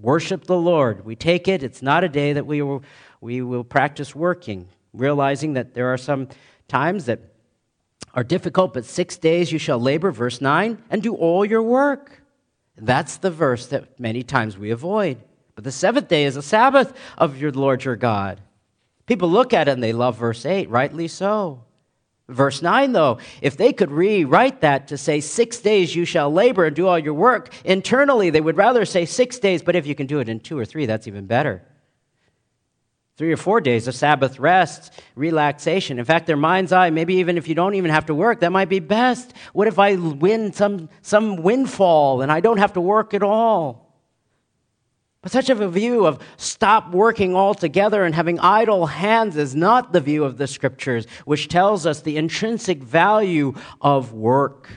worship 0.01 0.45
the 0.45 0.57
Lord. 0.57 1.05
We 1.05 1.17
take 1.17 1.49
it, 1.49 1.63
it's 1.63 1.83
not 1.83 2.05
a 2.05 2.09
day 2.09 2.33
that 2.33 2.47
we 2.47 2.63
will, 2.63 2.83
we 3.21 3.43
will 3.43 3.65
practice 3.65 4.15
working, 4.15 4.69
realizing 4.93 5.55
that 5.55 5.75
there 5.75 5.93
are 5.93 5.99
some 5.99 6.29
times 6.69 7.07
that 7.07 7.21
are 8.15 8.25
difficult, 8.25 8.75
but 8.75 8.85
six 8.85 9.17
days 9.17 9.53
you 9.53 9.59
shall 9.59 9.79
labor, 9.79 10.13
verse 10.13 10.41
9, 10.41 10.83
and 10.91 11.03
do 11.03 11.15
all 11.15 11.45
your 11.45 11.63
work. 11.63 12.23
That's 12.77 13.17
the 13.17 13.31
verse 13.31 13.67
that 13.67 13.99
many 13.99 14.23
times 14.23 14.57
we 14.59 14.71
avoid. 14.71 15.19
But 15.55 15.65
the 15.65 15.73
seventh 15.73 16.09
day 16.09 16.25
is 16.25 16.37
a 16.37 16.43
Sabbath 16.43 16.93
of 17.19 17.41
your 17.41 17.53
Lord 17.53 17.85
your 17.85 17.97
God. 17.97 18.41
People 19.07 19.29
look 19.29 19.53
at 19.53 19.69
it 19.69 19.73
and 19.73 19.83
they 19.83 19.93
love 19.93 20.19
verse 20.19 20.47
8, 20.47 20.71
rightly 20.71 21.09
so. 21.09 21.64
Verse 22.29 22.63
9, 22.63 22.93
though, 22.93 23.19
if 23.43 23.57
they 23.59 23.73
could 23.73 23.91
rewrite 23.91 24.63
that 24.63 24.89
to 24.89 24.97
say, 24.97 25.21
six 25.21 25.59
days 25.59 25.95
you 25.95 26.07
shall 26.07 26.33
labor 26.33 26.65
and 26.65 26.75
do 26.75 26.89
all 26.89 26.99
your 26.99 27.13
work, 27.13 27.53
internally 27.65 28.31
they 28.31 28.41
would 28.41 28.57
rather 28.57 28.87
say 28.87 29.05
six 29.05 29.39
days, 29.39 29.63
but 29.63 29.77
if 29.77 29.87
you 29.87 29.95
can 29.95 30.07
do 30.07 30.21
it 30.21 30.29
in 30.29 30.41
two 30.41 30.59
or 30.59 30.65
three, 30.65 30.87
that's 30.87 31.07
even 31.07 31.27
better. 31.27 31.63
Three 33.17 33.31
or 33.31 33.37
four 33.37 33.61
days 33.61 33.87
of 33.87 33.95
Sabbath 33.95 34.41
rest, 34.41 34.93
relaxation. 35.15 35.99
In 35.99 36.05
fact, 36.07 36.27
their 36.27 36.37
mind's 36.37 36.73
eye, 36.73 36.91
maybe 36.91 37.17
even 37.17 37.37
if 37.37 37.47
you 37.47 37.55
don't 37.55 37.75
even 37.75 37.91
have 37.91 38.07
to 38.07 38.15
work, 38.15 38.41
that 38.41 38.51
might 38.51 38.71
be 38.71 38.81
best. 38.81 39.35
What 39.53 39.69
if 39.69 39.79
I 39.79 39.95
win 39.95 40.53
some, 40.53 40.89
some 41.03 41.37
windfall 41.37 42.23
and 42.23 42.33
I 42.33 42.41
don't 42.41 42.59
have 42.59 42.73
to 42.73 42.81
work 42.81 43.13
at 43.13 43.23
all? 43.23 43.84
But 45.25 45.33
such 45.33 45.49
a 45.49 45.69
view 45.69 46.05
of 46.05 46.19
stop 46.37 46.91
working 46.91 47.35
altogether 47.35 48.05
and 48.05 48.15
having 48.15 48.39
idle 48.41 48.85
hands 48.85 49.39
is 49.39 49.57
not 49.57 49.95
the 49.95 50.01
view 50.03 50.23
of 50.23 50.37
the 50.37 50.47
scriptures, 50.47 51.07
which 51.25 51.49
tells 51.49 51.87
us 51.87 52.03
the 52.03 52.19
intrinsic 52.19 52.83
value 52.83 53.55
of 53.81 54.13
work. 54.13 54.69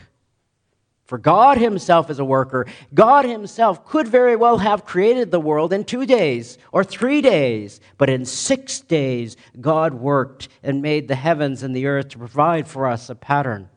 For 1.03 1.17
God 1.17 1.57
Himself 1.57 2.09
is 2.09 2.19
a 2.19 2.23
worker. 2.23 2.65
God 2.93 3.25
Himself 3.25 3.85
could 3.85 4.07
very 4.07 4.37
well 4.37 4.59
have 4.59 4.85
created 4.85 5.31
the 5.31 5.39
world 5.41 5.73
in 5.73 5.83
two 5.83 6.05
days 6.05 6.57
or 6.71 6.85
three 6.85 7.19
days, 7.19 7.81
but 7.97 8.09
in 8.09 8.23
six 8.23 8.79
days, 8.79 9.35
God 9.59 9.95
worked 9.95 10.47
and 10.63 10.81
made 10.81 11.09
the 11.09 11.15
heavens 11.15 11.61
and 11.61 11.75
the 11.75 11.87
earth 11.87 12.07
to 12.09 12.19
provide 12.19 12.69
for 12.69 12.87
us 12.87 13.09
a 13.09 13.15
pattern. 13.15 13.67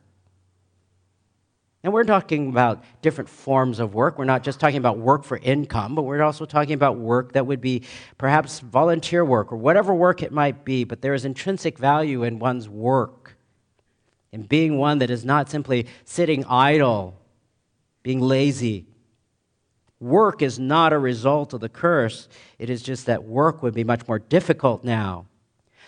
And 1.83 1.91
we're 1.91 2.03
talking 2.03 2.49
about 2.49 2.83
different 3.01 3.29
forms 3.29 3.79
of 3.79 3.95
work. 3.95 4.19
We're 4.19 4.25
not 4.25 4.43
just 4.43 4.59
talking 4.59 4.77
about 4.77 4.99
work 4.99 5.23
for 5.23 5.37
income, 5.37 5.95
but 5.95 6.03
we're 6.03 6.21
also 6.21 6.45
talking 6.45 6.73
about 6.73 6.97
work 6.97 7.33
that 7.33 7.47
would 7.47 7.59
be 7.59 7.83
perhaps 8.19 8.59
volunteer 8.59 9.25
work 9.25 9.51
or 9.51 9.57
whatever 9.57 9.93
work 9.93 10.21
it 10.21 10.31
might 10.31 10.63
be. 10.63 10.83
But 10.83 11.01
there 11.01 11.15
is 11.15 11.25
intrinsic 11.25 11.79
value 11.79 12.23
in 12.23 12.37
one's 12.37 12.69
work, 12.69 13.35
in 14.31 14.43
being 14.43 14.77
one 14.77 14.99
that 14.99 15.09
is 15.09 15.25
not 15.25 15.49
simply 15.49 15.87
sitting 16.05 16.45
idle, 16.45 17.19
being 18.03 18.21
lazy. 18.21 18.85
Work 19.99 20.43
is 20.43 20.59
not 20.59 20.93
a 20.93 20.99
result 20.99 21.53
of 21.53 21.61
the 21.61 21.69
curse, 21.69 22.27
it 22.59 22.69
is 22.69 22.83
just 22.83 23.07
that 23.07 23.23
work 23.23 23.63
would 23.63 23.73
be 23.73 23.83
much 23.83 24.07
more 24.07 24.19
difficult 24.19 24.83
now. 24.83 25.25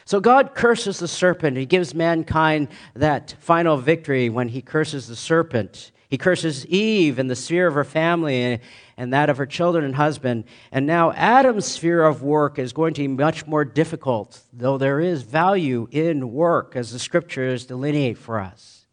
So 0.05 0.19
God 0.19 0.53
curses 0.55 0.99
the 0.99 1.07
serpent. 1.07 1.57
He 1.57 1.65
gives 1.65 1.95
mankind 1.95 2.67
that 2.93 3.35
final 3.39 3.77
victory 3.77 4.29
when 4.29 4.49
he 4.49 4.61
curses 4.61 5.07
the 5.07 5.15
serpent. 5.15 5.91
He 6.09 6.17
curses 6.17 6.65
Eve 6.67 7.17
and 7.17 7.29
the 7.29 7.35
sphere 7.35 7.65
of 7.65 7.73
her 7.73 7.83
family 7.83 8.59
and 8.97 9.13
that 9.13 9.31
of 9.31 9.37
her 9.37 9.47
children 9.47 9.83
and 9.83 9.95
husband. 9.95 10.43
And 10.71 10.85
now 10.85 11.11
Adam's 11.13 11.65
sphere 11.65 12.03
of 12.03 12.21
work 12.21 12.59
is 12.59 12.71
going 12.71 12.93
to 12.93 13.01
be 13.01 13.07
much 13.07 13.47
more 13.47 13.65
difficult, 13.65 14.39
though 14.53 14.77
there 14.77 14.99
is 14.99 15.23
value 15.23 15.87
in 15.89 16.31
work, 16.31 16.75
as 16.75 16.91
the 16.91 16.99
scriptures 16.99 17.65
delineate 17.65 18.19
for 18.19 18.39
us. 18.39 18.85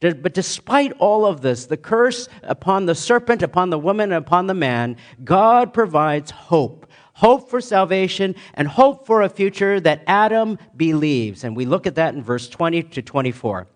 But 0.00 0.34
despite 0.34 0.92
all 0.98 1.26
of 1.26 1.42
this, 1.42 1.66
the 1.66 1.76
curse 1.76 2.28
upon 2.42 2.86
the 2.86 2.94
serpent, 2.94 3.42
upon 3.42 3.70
the 3.70 3.78
woman, 3.78 4.12
and 4.12 4.24
upon 4.24 4.46
the 4.46 4.54
man, 4.54 4.96
God 5.22 5.72
provides 5.72 6.30
hope. 6.30 6.83
Hope 7.14 7.48
for 7.48 7.60
salvation 7.60 8.34
and 8.54 8.66
hope 8.66 9.06
for 9.06 9.22
a 9.22 9.28
future 9.28 9.78
that 9.80 10.02
Adam 10.06 10.58
believes. 10.76 11.44
And 11.44 11.56
we 11.56 11.64
look 11.64 11.86
at 11.86 11.94
that 11.94 12.14
in 12.14 12.22
verse 12.22 12.48
20 12.48 12.82
to 12.82 13.02
24. 13.02 13.68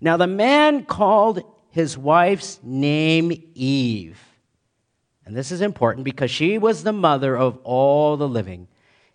Now, 0.00 0.16
the 0.16 0.26
man 0.26 0.84
called 0.84 1.42
his 1.70 1.96
wife's 1.96 2.58
name 2.62 3.32
Eve. 3.54 4.20
And 5.24 5.36
this 5.36 5.52
is 5.52 5.60
important 5.60 6.04
because 6.04 6.30
she 6.30 6.58
was 6.58 6.82
the 6.82 6.92
mother 6.92 7.36
of 7.36 7.58
all 7.62 8.16
the 8.16 8.28
living. 8.28 8.66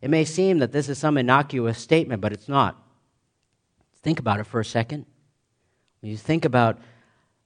It 0.01 0.09
may 0.09 0.23
seem 0.23 0.59
that 0.59 0.71
this 0.71 0.87
is 0.87 0.97
some 0.97 1.17
innocuous 1.17 1.77
statement, 1.77 2.21
but 2.21 2.31
it's 2.31 2.47
not. 2.47 2.81
Think 4.01 4.19
about 4.19 4.39
it 4.39 4.45
for 4.45 4.61
a 4.61 4.65
second. 4.65 5.05
When 5.99 6.11
you 6.11 6.17
think 6.17 6.45
about 6.45 6.79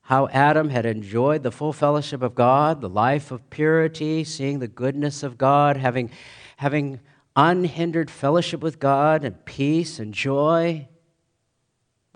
how 0.03 0.27
Adam 0.29 0.69
had 0.69 0.85
enjoyed 0.85 1.43
the 1.43 1.51
full 1.51 1.73
fellowship 1.73 2.21
of 2.21 2.35
God, 2.35 2.81
the 2.81 2.89
life 2.89 3.31
of 3.31 3.49
purity, 3.49 4.23
seeing 4.23 4.59
the 4.59 4.67
goodness 4.67 5.23
of 5.23 5.37
God, 5.37 5.77
having, 5.77 6.09
having 6.57 6.99
unhindered 7.35 8.09
fellowship 8.09 8.61
with 8.61 8.79
God 8.79 9.23
and 9.23 9.45
peace 9.45 9.99
and 9.99 10.13
joy, 10.13 10.87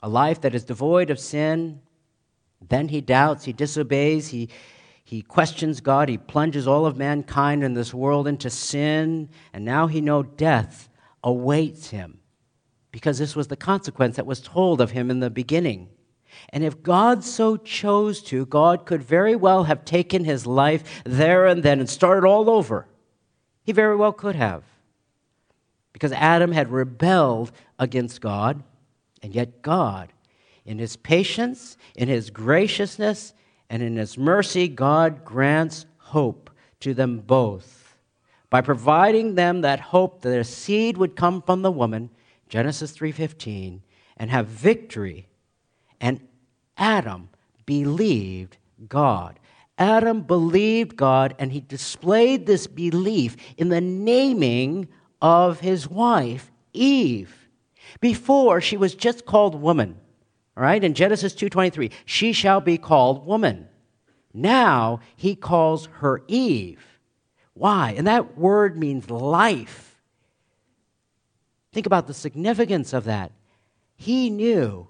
a 0.01 0.09
life 0.09 0.41
that 0.41 0.55
is 0.55 0.65
devoid 0.65 1.09
of 1.09 1.19
sin. 1.19 1.81
Then 2.67 2.89
he 2.89 3.01
doubts, 3.01 3.45
he 3.45 3.53
disobeys, 3.53 4.29
he, 4.29 4.49
he 5.03 5.21
questions 5.21 5.81
God, 5.81 6.09
he 6.09 6.17
plunges 6.17 6.67
all 6.67 6.85
of 6.85 6.97
mankind 6.97 7.63
in 7.63 7.75
this 7.75 7.93
world 7.93 8.27
into 8.27 8.49
sin, 8.49 9.29
and 9.53 9.63
now 9.63 9.87
he 9.87 10.01
knows 10.01 10.25
death 10.35 10.89
awaits 11.23 11.89
him 11.91 12.19
because 12.91 13.17
this 13.19 13.35
was 13.35 13.47
the 13.47 13.55
consequence 13.55 14.15
that 14.15 14.25
was 14.25 14.41
told 14.41 14.81
of 14.81 14.91
him 14.91 15.11
in 15.11 15.19
the 15.19 15.29
beginning. 15.29 15.89
And 16.49 16.63
if 16.63 16.83
God 16.83 17.23
so 17.23 17.57
chose 17.57 18.21
to, 18.23 18.45
God 18.45 18.85
could 18.85 19.01
very 19.01 19.35
well 19.35 19.65
have 19.65 19.85
taken 19.85 20.23
his 20.25 20.45
life 20.45 21.03
there 21.05 21.45
and 21.45 21.63
then 21.63 21.79
and 21.79 21.89
started 21.89 22.27
all 22.27 22.49
over. 22.49 22.87
He 23.63 23.71
very 23.71 23.95
well 23.95 24.13
could 24.13 24.35
have. 24.35 24.63
Because 25.93 26.11
Adam 26.11 26.51
had 26.51 26.71
rebelled 26.71 27.51
against 27.79 28.21
God, 28.21 28.63
and 29.23 29.33
yet 29.33 29.61
God, 29.61 30.11
in 30.65 30.77
his 30.77 30.97
patience, 30.97 31.77
in 31.95 32.07
his 32.07 32.29
graciousness, 32.29 33.33
and 33.69 33.81
in 33.81 33.95
his 33.95 34.17
mercy, 34.17 34.67
God 34.67 35.23
grants 35.25 35.85
hope 35.97 36.49
to 36.81 36.93
them 36.93 37.19
both 37.19 37.85
by 38.49 38.61
providing 38.61 39.35
them 39.35 39.61
that 39.61 39.79
hope 39.79 40.21
that 40.21 40.29
their 40.29 40.43
seed 40.43 40.97
would 40.97 41.15
come 41.15 41.41
from 41.41 41.61
the 41.61 41.71
woman, 41.71 42.09
Genesis 42.47 42.91
3:15, 42.91 43.81
and 44.17 44.29
have 44.29 44.47
victory 44.47 45.27
and 46.05 46.19
Adam 46.77 47.29
believed 47.65 48.57
God. 48.87 49.39
Adam 49.79 50.21
believed 50.21 50.95
God, 50.95 51.33
and 51.39 51.51
he 51.51 51.61
displayed 51.61 52.45
this 52.45 52.67
belief 52.67 53.35
in 53.57 53.69
the 53.69 53.81
naming 53.81 54.87
of 55.19 55.61
his 55.61 55.89
wife, 55.89 56.51
Eve. 56.73 57.49
Before, 58.01 58.61
she 58.61 58.77
was 58.77 58.93
just 58.93 59.25
called 59.25 59.55
woman. 59.55 59.97
All 60.55 60.61
right, 60.61 60.83
in 60.83 60.93
Genesis 60.93 61.33
2:23, 61.33 61.91
she 62.05 62.33
shall 62.33 62.61
be 62.61 62.77
called 62.77 63.25
woman. 63.25 63.67
Now 64.31 64.99
he 65.15 65.35
calls 65.35 65.87
her 66.01 66.21
Eve. 66.27 66.85
Why? 67.55 67.95
And 67.97 68.05
that 68.05 68.37
word 68.37 68.77
means 68.77 69.09
life. 69.09 69.99
Think 71.73 71.87
about 71.87 72.05
the 72.05 72.13
significance 72.13 72.93
of 72.93 73.05
that. 73.05 73.31
He 73.95 74.29
knew 74.29 74.87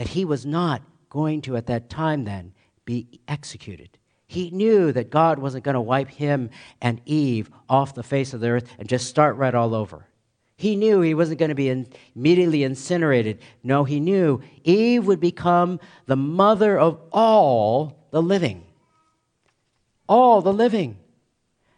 that 0.00 0.08
he 0.08 0.24
was 0.24 0.46
not 0.46 0.80
going 1.10 1.42
to, 1.42 1.58
at 1.58 1.66
that 1.66 1.90
time, 1.90 2.24
then, 2.24 2.54
be 2.86 3.20
executed. 3.28 3.98
He 4.26 4.48
knew 4.48 4.92
that 4.92 5.10
God 5.10 5.38
wasn't 5.38 5.62
going 5.62 5.74
to 5.74 5.80
wipe 5.82 6.08
him 6.08 6.48
and 6.80 7.02
Eve 7.04 7.50
off 7.68 7.94
the 7.94 8.02
face 8.02 8.32
of 8.32 8.40
the 8.40 8.48
earth 8.48 8.66
and 8.78 8.88
just 8.88 9.08
start 9.08 9.36
right 9.36 9.54
all 9.54 9.74
over. 9.74 10.06
He 10.56 10.74
knew 10.74 11.02
he 11.02 11.12
wasn't 11.12 11.38
going 11.38 11.50
to 11.50 11.54
be 11.54 11.68
in, 11.68 11.86
immediately 12.16 12.64
incinerated. 12.64 13.40
No, 13.62 13.84
he 13.84 14.00
knew 14.00 14.40
Eve 14.64 15.06
would 15.06 15.20
become 15.20 15.78
the 16.06 16.16
mother 16.16 16.78
of 16.78 16.98
all 17.12 18.08
the 18.10 18.22
living. 18.22 18.64
All 20.08 20.40
the 20.40 20.54
living. 20.54 20.96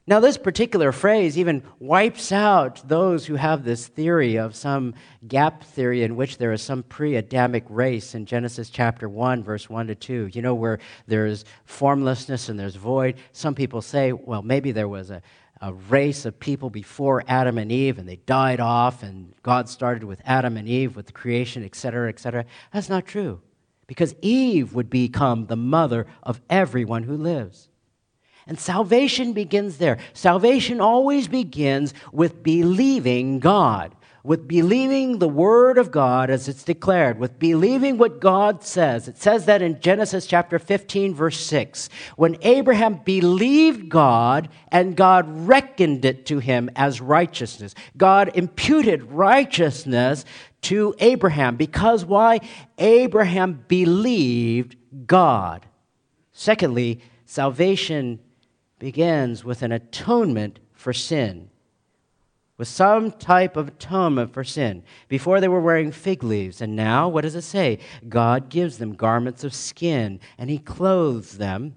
Now, 0.05 0.19
this 0.19 0.37
particular 0.37 0.91
phrase 0.91 1.38
even 1.38 1.62
wipes 1.79 2.33
out 2.33 2.87
those 2.88 3.25
who 3.25 3.37
have 3.37 3.62
this 3.62 3.87
theory 3.87 4.37
of 4.37 4.57
some 4.57 4.95
gap 5.29 5.62
theory 5.62 6.03
in 6.03 6.17
which 6.17 6.38
there 6.38 6.53
is 6.53 6.61
some 6.61 6.83
pre 6.83 7.15
Adamic 7.15 7.65
race 7.69 8.17
in 8.17 8.27
Genesis 8.27 8.69
chapter 8.69 9.09
1, 9.09 9.45
verse 9.45 9.71
1 9.71 9.87
to 9.87 9.95
2. 9.95 10.31
You 10.33 10.43
know, 10.43 10.55
where 10.55 10.81
there's 11.07 11.45
formlessness 11.67 12.49
and 12.49 12.59
there's 12.59 12.75
void. 12.75 13.15
Some 13.31 13.55
people 13.55 13.81
say, 13.81 14.12
well, 14.12 14.43
maybe 14.43 14.73
there 14.73 14.88
was 14.88 15.11
a, 15.11 15.23
a 15.61 15.73
race 15.73 16.25
of 16.25 16.41
people 16.41 16.69
before 16.69 17.23
Adam 17.29 17.57
and 17.57 17.71
Eve 17.71 17.99
and 17.99 18.09
they 18.09 18.17
died 18.17 18.59
off 18.59 19.05
and 19.05 19.33
God 19.45 19.69
started 19.69 20.03
with 20.03 20.21
Adam 20.25 20.57
and 20.57 20.69
Eve 20.69 20.97
with 20.97 21.07
the 21.07 21.12
creation, 21.12 21.65
etc., 21.65 22.09
etc. 22.09 22.45
That's 22.73 22.88
not 22.88 23.07
true 23.07 23.41
because 23.87 24.17
Eve 24.21 24.75
would 24.75 24.91
become 24.91 25.47
the 25.47 25.57
mother 25.57 26.09
of 26.25 26.41
everyone 26.51 27.05
who 27.05 27.17
lives. 27.17 27.69
And 28.46 28.59
salvation 28.59 29.33
begins 29.33 29.78
there. 29.78 29.98
Salvation 30.14 30.81
always 30.81 31.28
begins 31.28 31.94
with 32.12 32.42
believing 32.42 33.38
God, 33.38 33.94
with 34.24 34.48
believing 34.48 35.18
the 35.18 35.28
Word 35.28 35.78
of 35.78 35.92
God 35.92 36.28
as 36.28 36.48
it's 36.48 36.64
declared, 36.64 37.18
with 37.18 37.38
believing 37.38 37.98
what 37.98 38.20
God 38.20 38.64
says. 38.64 39.07
It 39.07 39.16
says 39.16 39.46
that 39.46 39.62
in 39.62 39.81
Genesis 39.81 40.26
chapter 40.26 40.59
15, 40.59 41.14
verse 41.14 41.38
6. 41.38 41.88
When 42.16 42.37
Abraham 42.42 43.00
believed 43.05 43.88
God 43.88 44.48
and 44.68 44.96
God 44.96 45.26
reckoned 45.28 46.05
it 46.05 46.26
to 46.26 46.40
him 46.40 46.68
as 46.74 47.00
righteousness, 47.00 47.74
God 47.96 48.33
imputed 48.35 49.05
righteousness 49.05 50.24
to 50.62 50.94
Abraham. 50.98 51.57
Because 51.57 52.05
why? 52.05 52.40
Abraham 52.78 53.64
believed 53.68 54.76
God. 55.07 55.66
Secondly, 56.33 57.00
salvation 57.24 58.18
begins 58.83 59.45
with 59.45 59.62
an 59.62 59.71
atonement 59.71 60.59
for 60.73 60.92
sin, 60.92 61.49
with 62.59 62.66
some 62.66 63.12
type 63.12 63.57
of 63.57 63.68
atonement 63.68 64.35
for 64.35 64.42
sin. 64.42 64.83
Before 65.07 65.40
they 65.40 65.47
were 65.47 65.61
wearing 65.61 65.92
fig 65.92 66.25
leaves, 66.25 66.61
and 66.61 66.75
now, 66.75 67.09
what 67.09 67.21
does 67.21 67.37
it 67.37 67.42
say? 67.42 67.79
God 68.09 68.49
gives 68.49 68.79
them 68.79 68.95
garments 68.95 69.45
of 69.45 69.55
skin, 69.55 70.18
and 70.37 70.51
He 70.51 70.59
clothes 70.59 71.38
them. 71.38 71.77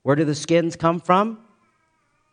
Where 0.00 0.16
do 0.16 0.24
the 0.24 0.34
skins 0.34 0.74
come 0.74 1.00
from? 1.00 1.38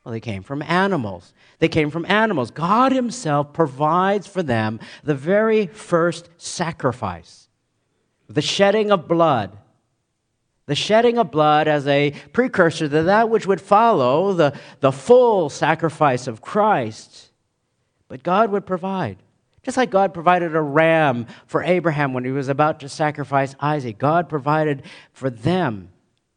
Well, 0.05 0.13
they 0.13 0.21
came 0.21 0.43
from 0.43 0.61
animals. 0.61 1.33
They 1.59 1.67
came 1.67 1.89
from 1.89 2.05
animals. 2.05 2.51
God 2.51 2.93
Himself 2.93 3.51
provides 3.51 4.27
for 4.27 4.43
them 4.43 4.79
the 5.03 5.13
very 5.13 5.67
first 5.67 6.29
sacrifice, 6.37 7.49
the 8.29 8.41
shedding 8.41 8.91
of 8.93 9.09
blood 9.09 9.57
the 10.67 10.75
shedding 10.75 11.17
of 11.17 11.31
blood 11.31 11.67
as 11.67 11.87
a 11.87 12.11
precursor 12.33 12.87
to 12.87 13.03
that 13.03 13.29
which 13.29 13.47
would 13.47 13.61
follow 13.61 14.33
the, 14.33 14.57
the 14.81 14.91
full 14.91 15.49
sacrifice 15.49 16.27
of 16.27 16.41
Christ. 16.41 17.31
But 18.09 18.21
God 18.21 18.51
would 18.51 18.65
provide. 18.65 19.17
Just 19.63 19.77
like 19.77 19.89
God 19.89 20.13
provided 20.13 20.55
a 20.55 20.61
ram 20.61 21.25
for 21.45 21.63
Abraham 21.63 22.13
when 22.13 22.23
he 22.23 22.31
was 22.31 22.47
about 22.47 22.81
to 22.81 22.89
sacrifice 22.89 23.55
Isaac, 23.59 23.97
God 23.97 24.29
provided 24.29 24.83
for 25.11 25.29
them 25.29 25.89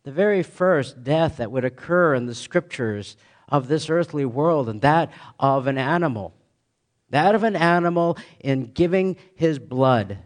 the 0.05 0.12
very 0.12 0.43
first 0.43 1.05
death 1.05 1.37
that 1.37 1.53
would 1.53 1.64
occur 1.64 2.14
in 2.14 2.27
the 2.27 2.35
scriptures 2.35 3.16
of 3.49 3.69
this 3.69 3.90
earthly 3.90 4.25
world, 4.25 4.69
and 4.69 4.81
that 4.81 5.11
of 5.38 5.66
an 5.66 5.77
animal. 5.77 6.33
That 7.11 7.35
of 7.35 7.43
an 7.43 7.57
animal 7.57 8.16
in 8.38 8.66
giving 8.66 9.16
his 9.35 9.59
blood 9.59 10.19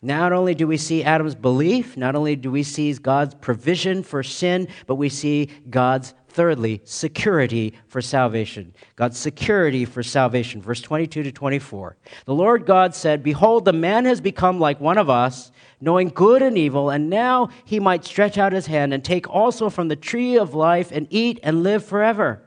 not 0.00 0.32
only 0.32 0.54
do 0.54 0.66
we 0.66 0.76
see 0.76 1.02
Adam's 1.02 1.34
belief, 1.34 1.96
not 1.96 2.14
only 2.14 2.36
do 2.36 2.52
we 2.52 2.62
see 2.62 2.92
God's 2.92 3.34
provision 3.34 4.04
for 4.04 4.22
sin, 4.22 4.68
but 4.86 4.94
we 4.94 5.08
see 5.08 5.48
God's, 5.70 6.14
thirdly, 6.28 6.80
security 6.84 7.74
for 7.88 8.00
salvation. 8.00 8.74
God's 8.94 9.18
security 9.18 9.84
for 9.84 10.04
salvation. 10.04 10.62
Verse 10.62 10.80
22 10.80 11.24
to 11.24 11.32
24. 11.32 11.96
The 12.26 12.34
Lord 12.34 12.64
God 12.64 12.94
said, 12.94 13.24
Behold, 13.24 13.64
the 13.64 13.72
man 13.72 14.04
has 14.04 14.20
become 14.20 14.60
like 14.60 14.80
one 14.80 14.98
of 14.98 15.10
us, 15.10 15.50
knowing 15.80 16.10
good 16.10 16.42
and 16.42 16.56
evil, 16.56 16.90
and 16.90 17.10
now 17.10 17.48
he 17.64 17.80
might 17.80 18.04
stretch 18.04 18.38
out 18.38 18.52
his 18.52 18.66
hand 18.66 18.94
and 18.94 19.04
take 19.04 19.28
also 19.28 19.68
from 19.68 19.88
the 19.88 19.96
tree 19.96 20.38
of 20.38 20.54
life 20.54 20.92
and 20.92 21.08
eat 21.10 21.40
and 21.42 21.64
live 21.64 21.84
forever. 21.84 22.40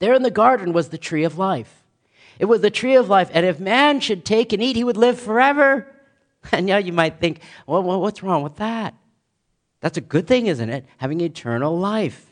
There 0.00 0.12
in 0.12 0.22
the 0.22 0.30
garden 0.30 0.74
was 0.74 0.90
the 0.90 0.98
tree 0.98 1.24
of 1.24 1.38
life. 1.38 1.77
It 2.38 2.46
was 2.46 2.60
the 2.60 2.70
tree 2.70 2.96
of 2.96 3.08
life. 3.08 3.30
And 3.32 3.44
if 3.44 3.60
man 3.60 4.00
should 4.00 4.24
take 4.24 4.52
and 4.52 4.62
eat, 4.62 4.76
he 4.76 4.84
would 4.84 4.96
live 4.96 5.18
forever. 5.20 5.86
And 6.52 6.66
now 6.66 6.76
you 6.76 6.92
might 6.92 7.18
think, 7.18 7.40
well, 7.66 7.82
what's 7.82 8.22
wrong 8.22 8.44
with 8.44 8.56
that? 8.56 8.94
That's 9.80 9.98
a 9.98 10.00
good 10.00 10.28
thing, 10.28 10.46
isn't 10.46 10.70
it? 10.70 10.86
Having 10.96 11.20
eternal 11.20 11.76
life. 11.76 12.28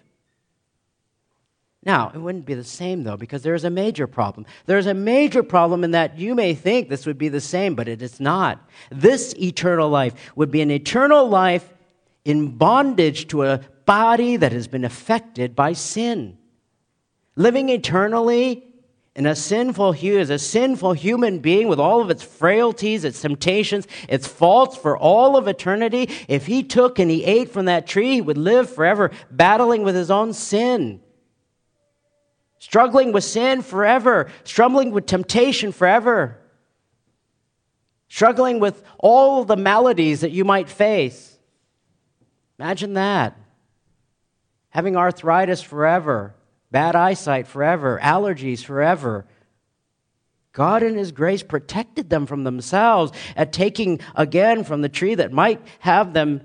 Now, 1.87 2.11
it 2.13 2.19
wouldn't 2.19 2.47
be 2.47 2.55
the 2.55 2.65
same 2.65 3.05
though, 3.05 3.17
because 3.17 3.43
there 3.43 3.55
is 3.55 3.65
a 3.65 3.71
major 3.71 4.09
problem. 4.09 4.45
There's 4.67 4.87
a 4.87 4.95
major 4.95 5.45
problem 5.45 5.85
in 5.85 5.93
that 5.93 6.19
you 6.19 6.35
may 6.35 6.55
think 6.55 6.89
this 6.89 7.07
would 7.07 7.17
be 7.19 7.29
the 7.29 7.41
same, 7.41 7.75
but 7.75 7.87
it 7.87 8.03
is 8.03 8.19
not. 8.19 8.59
This 8.91 9.35
eternal 9.35 9.89
life 9.89 10.15
would 10.35 10.51
be 10.51 10.63
an 10.63 10.71
eternal 10.71 11.29
life 11.29 11.73
in 12.25 12.57
bondage 12.57 13.29
to 13.29 13.45
a 13.45 13.61
body 13.85 14.37
that 14.37 14.51
has 14.51 14.67
been 14.67 14.85
affected 14.85 15.55
by 15.55 15.73
sin. 15.75 16.37
Living 17.37 17.69
eternally 17.69 18.65
in 19.17 19.25
a 19.25 19.35
sinful 19.35 19.93
as 19.93 20.29
a 20.29 20.39
sinful 20.39 20.93
human 20.93 21.39
being 21.39 21.69
with 21.69 21.81
all 21.81 22.03
of 22.03 22.11
its 22.11 22.23
frailties, 22.23 23.03
its 23.03 23.23
temptations, 23.23 23.89
its 24.11 24.27
faults 24.27 24.77
for 24.77 24.97
all 24.97 25.39
of 25.39 25.49
eternity, 25.49 26.11
if 26.29 26.45
he 26.45 26.63
took 26.63 26.99
and 26.99 27.11
he 27.11 27.25
ate 27.25 27.51
from 27.51 27.65
that 27.65 27.87
tree, 27.87 28.13
he 28.13 28.21
would 28.21 28.37
live 28.37 28.69
forever 28.69 29.11
battling 29.31 29.83
with 29.85 29.95
his 29.95 30.11
own 30.11 30.35
sin. 30.35 31.01
Struggling 32.59 33.13
with 33.13 33.25
sin 33.25 33.63
forever, 33.63 34.31
struggling 34.45 34.91
with 34.91 35.07
temptation 35.07 35.73
forever, 35.73 36.39
struggling 38.09 38.61
with 38.61 38.83
all 38.99 39.45
the 39.45 39.57
maladies 39.57 40.21
that 40.21 40.31
you 40.31 40.45
might 40.45 40.69
face. 40.69 41.39
Imagine 42.59 42.95
that. 42.95 43.35
Having 44.71 44.97
arthritis 44.99 45.63
forever, 45.63 46.35
bad 46.77 46.95
eyesight 46.95 47.47
forever, 47.47 47.99
allergies 48.03 48.63
forever. 48.63 49.25
God, 50.53 50.83
in 50.83 50.99
His 50.99 51.11
grace, 51.11 51.43
protected 51.43 52.11
them 52.11 52.27
from 52.27 52.45
themselves 52.45 53.13
at 53.35 53.51
taking 53.51 53.99
again 54.15 54.63
from 54.63 54.83
the 54.83 54.91
tree 54.91 55.15
that 55.15 55.33
might 55.33 55.63
have 55.79 56.13
them 56.13 56.43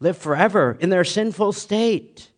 live 0.00 0.18
forever 0.18 0.76
in 0.80 0.90
their 0.90 1.02
sinful 1.02 1.54
state. 1.54 2.30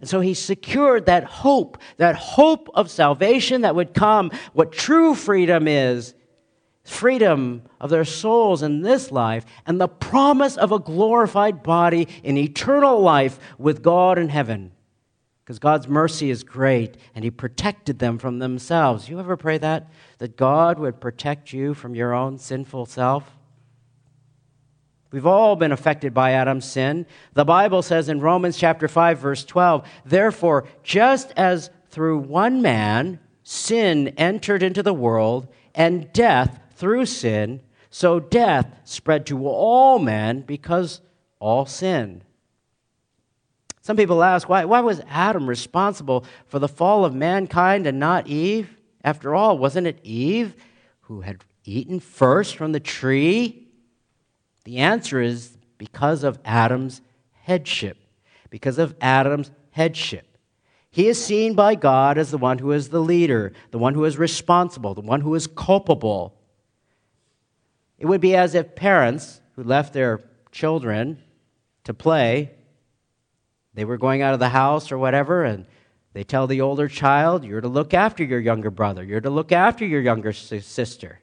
And 0.00 0.08
so 0.08 0.18
he 0.18 0.34
secured 0.34 1.06
that 1.06 1.22
hope, 1.22 1.78
that 1.98 2.16
hope 2.16 2.68
of 2.74 2.90
salvation 2.90 3.60
that 3.60 3.76
would 3.76 3.94
come, 3.94 4.32
what 4.52 4.72
true 4.72 5.14
freedom 5.14 5.68
is 5.68 6.12
freedom 6.82 7.62
of 7.80 7.90
their 7.90 8.04
souls 8.04 8.64
in 8.64 8.82
this 8.82 9.12
life, 9.12 9.46
and 9.64 9.80
the 9.80 9.86
promise 9.86 10.56
of 10.56 10.72
a 10.72 10.80
glorified 10.80 11.62
body 11.62 12.08
in 12.24 12.36
eternal 12.36 13.00
life 13.00 13.38
with 13.58 13.80
God 13.80 14.18
in 14.18 14.28
heaven. 14.28 14.72
Because 15.50 15.58
God's 15.58 15.88
mercy 15.88 16.30
is 16.30 16.44
great, 16.44 16.96
and 17.12 17.24
He 17.24 17.30
protected 17.32 17.98
them 17.98 18.18
from 18.18 18.38
themselves. 18.38 19.08
You 19.08 19.18
ever 19.18 19.36
pray 19.36 19.58
that? 19.58 19.90
That 20.18 20.36
God 20.36 20.78
would 20.78 21.00
protect 21.00 21.52
you 21.52 21.74
from 21.74 21.96
your 21.96 22.14
own 22.14 22.38
sinful 22.38 22.86
self? 22.86 23.36
We've 25.10 25.26
all 25.26 25.56
been 25.56 25.72
affected 25.72 26.14
by 26.14 26.34
Adam's 26.34 26.66
sin. 26.66 27.04
The 27.32 27.44
Bible 27.44 27.82
says 27.82 28.08
in 28.08 28.20
Romans 28.20 28.58
chapter 28.58 28.86
5 28.86 29.18
verse 29.18 29.44
12, 29.44 29.84
"Therefore, 30.04 30.68
just 30.84 31.32
as 31.36 31.70
through 31.88 32.18
one 32.18 32.62
man 32.62 33.18
sin 33.42 34.14
entered 34.16 34.62
into 34.62 34.84
the 34.84 34.94
world, 34.94 35.48
and 35.74 36.12
death 36.12 36.60
through 36.76 37.06
sin, 37.06 37.60
so 37.90 38.20
death 38.20 38.68
spread 38.84 39.26
to 39.26 39.48
all 39.48 39.98
men 39.98 40.42
because 40.42 41.00
all 41.40 41.66
sinned." 41.66 42.24
Some 43.80 43.96
people 43.96 44.22
ask, 44.22 44.48
why, 44.48 44.64
why 44.64 44.80
was 44.80 45.00
Adam 45.08 45.48
responsible 45.48 46.24
for 46.46 46.58
the 46.58 46.68
fall 46.68 47.04
of 47.04 47.14
mankind 47.14 47.86
and 47.86 47.98
not 47.98 48.26
Eve? 48.26 48.76
After 49.02 49.34
all, 49.34 49.56
wasn't 49.56 49.86
it 49.86 49.98
Eve 50.02 50.54
who 51.02 51.22
had 51.22 51.44
eaten 51.64 52.00
first 52.00 52.56
from 52.56 52.72
the 52.72 52.80
tree? 52.80 53.68
The 54.64 54.78
answer 54.78 55.20
is 55.20 55.56
because 55.78 56.22
of 56.22 56.38
Adam's 56.44 57.00
headship. 57.42 57.96
Because 58.50 58.78
of 58.78 58.94
Adam's 59.00 59.50
headship. 59.70 60.36
He 60.90 61.08
is 61.08 61.24
seen 61.24 61.54
by 61.54 61.76
God 61.76 62.18
as 62.18 62.30
the 62.30 62.38
one 62.38 62.58
who 62.58 62.72
is 62.72 62.88
the 62.88 63.00
leader, 63.00 63.52
the 63.70 63.78
one 63.78 63.94
who 63.94 64.04
is 64.04 64.18
responsible, 64.18 64.92
the 64.92 65.00
one 65.00 65.20
who 65.22 65.34
is 65.34 65.46
culpable. 65.46 66.34
It 67.98 68.06
would 68.06 68.20
be 68.20 68.34
as 68.34 68.54
if 68.54 68.74
parents 68.74 69.40
who 69.54 69.62
left 69.62 69.92
their 69.92 70.20
children 70.50 71.22
to 71.84 71.94
play, 71.94 72.50
they 73.74 73.84
were 73.84 73.98
going 73.98 74.22
out 74.22 74.34
of 74.34 74.40
the 74.40 74.48
house 74.48 74.90
or 74.90 74.98
whatever, 74.98 75.44
and 75.44 75.66
they 76.12 76.24
tell 76.24 76.46
the 76.46 76.60
older 76.60 76.88
child, 76.88 77.44
You're 77.44 77.60
to 77.60 77.68
look 77.68 77.94
after 77.94 78.24
your 78.24 78.40
younger 78.40 78.70
brother, 78.70 79.04
you're 79.04 79.20
to 79.20 79.30
look 79.30 79.52
after 79.52 79.84
your 79.84 80.00
younger 80.00 80.32
sister. 80.32 81.20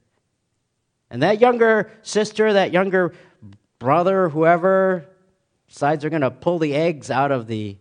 And 1.09 1.23
that 1.23 1.39
younger 1.39 1.91
sister, 2.01 2.53
that 2.53 2.71
younger 2.71 3.13
brother, 3.79 4.29
whoever, 4.29 5.05
decides 5.67 6.01
they're 6.01 6.09
going 6.09 6.21
to 6.21 6.31
pull 6.31 6.59
the 6.59 6.75
eggs 6.75 7.09
out 7.09 7.31
of 7.31 7.47
the 7.47 7.77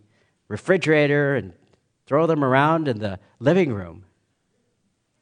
refrigerator 0.47 1.35
and 1.35 1.53
throw 2.05 2.25
them 2.25 2.43
around 2.43 2.87
in 2.87 2.99
the 2.99 3.19
living 3.39 3.73
room. 3.73 4.05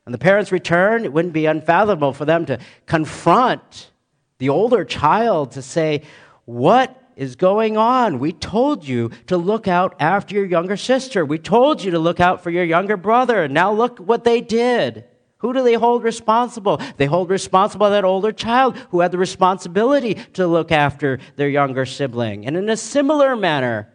And 0.06 0.14
the 0.14 0.20
parents 0.20 0.52
return, 0.52 1.04
it 1.04 1.12
wouldn't 1.12 1.34
be 1.34 1.48
unfathomable 1.48 2.14
for 2.14 2.26
them 2.26 2.46
to 2.46 2.60
confront 2.86 3.90
the 4.38 4.50
older 4.50 4.86
child 4.86 5.52
to 5.54 5.62
say, 5.62 6.04
What 6.46 7.02
is 7.16 7.36
going 7.36 7.78
on? 7.78 8.20
We 8.20 8.34
told 8.34 8.88
you 8.88 9.10
to 9.28 9.38
look 9.38 9.68
out 9.68 9.96
after 10.00 10.36
your 10.36 10.46
younger 10.46 10.78
sister. 10.78 11.26
We 11.26 11.40
told 11.40 11.84
you 11.84 11.92
to 11.92 12.00
look 12.00 12.20
out 12.20 12.44
for 12.44 12.50
your 12.50 12.64
younger 12.64 12.98
brother. 12.98 13.44
And 13.44 13.54
now 13.54 13.72
look 13.72 14.00
what 14.00 14.24
they 14.24 14.42
did. 14.42 15.06
Who 15.38 15.54
do 15.54 15.64
they 15.64 15.76
hold 15.76 16.04
responsible? 16.04 16.82
They 16.98 17.06
hold 17.06 17.30
responsible 17.30 17.90
that 17.90 18.04
older 18.04 18.32
child 18.32 18.78
who 18.90 19.02
had 19.02 19.12
the 19.12 19.18
responsibility 19.18 20.16
to 20.34 20.48
look 20.48 20.72
after 20.72 21.20
their 21.36 21.50
younger 21.50 21.86
sibling. 21.86 22.46
And 22.48 22.58
in 22.58 22.70
a 22.70 22.78
similar 22.78 23.36
manner, 23.36 23.92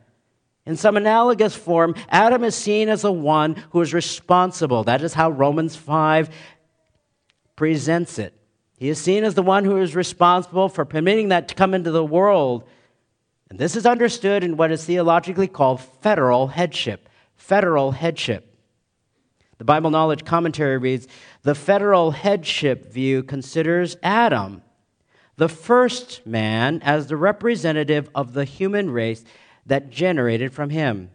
in 0.67 0.77
some 0.77 0.97
analogous 0.97 1.57
form, 1.57 1.95
Adam 2.09 2.45
is 2.45 2.55
seen 2.55 2.89
as 2.89 3.03
the 3.03 3.13
one 3.13 3.57
who 3.71 3.81
is 3.81 3.93
responsible. 3.93 4.85
That 4.85 5.03
is 5.03 5.15
how 5.15 5.31
Romans 5.31 5.75
5 5.75 6.31
presents 7.57 8.19
it. 8.19 8.35
He 8.77 8.89
is 8.89 9.01
seen 9.01 9.25
as 9.25 9.35
the 9.35 9.43
one 9.43 9.65
who 9.65 9.79
is 9.79 9.97
responsible 9.97 10.69
for 10.69 10.85
permitting 10.85 11.29
that 11.29 11.49
to 11.49 11.55
come 11.55 11.75
into 11.75 11.91
the 11.91 12.05
world. 12.05 12.69
And 13.51 13.59
this 13.59 13.77
is 13.77 13.85
understood 13.85 14.45
in 14.45 14.57
what 14.57 14.71
is 14.71 14.85
theologically 14.85 15.49
called 15.49 15.81
federal 15.81 16.47
headship. 16.47 17.09
Federal 17.37 17.91
headship. 17.91 18.47
The 19.59 19.65
Bible 19.65 19.91
Knowledge 19.91 20.25
Commentary 20.25 20.79
reads 20.79 21.07
The 21.43 21.55
federal 21.55 22.13
headship 22.13 22.91
view 22.91 23.23
considers 23.23 23.97
Adam, 24.03 24.63
the 25.37 25.49
first 25.49 26.27
man, 26.27 26.81
as 26.83 27.09
the 27.09 27.17
representative 27.17 28.09
of 28.15 28.33
the 28.33 28.45
human 28.45 28.89
race 28.91 29.25
that 29.67 29.91
generated 29.91 30.55
from 30.55 30.71
him. 30.71 31.11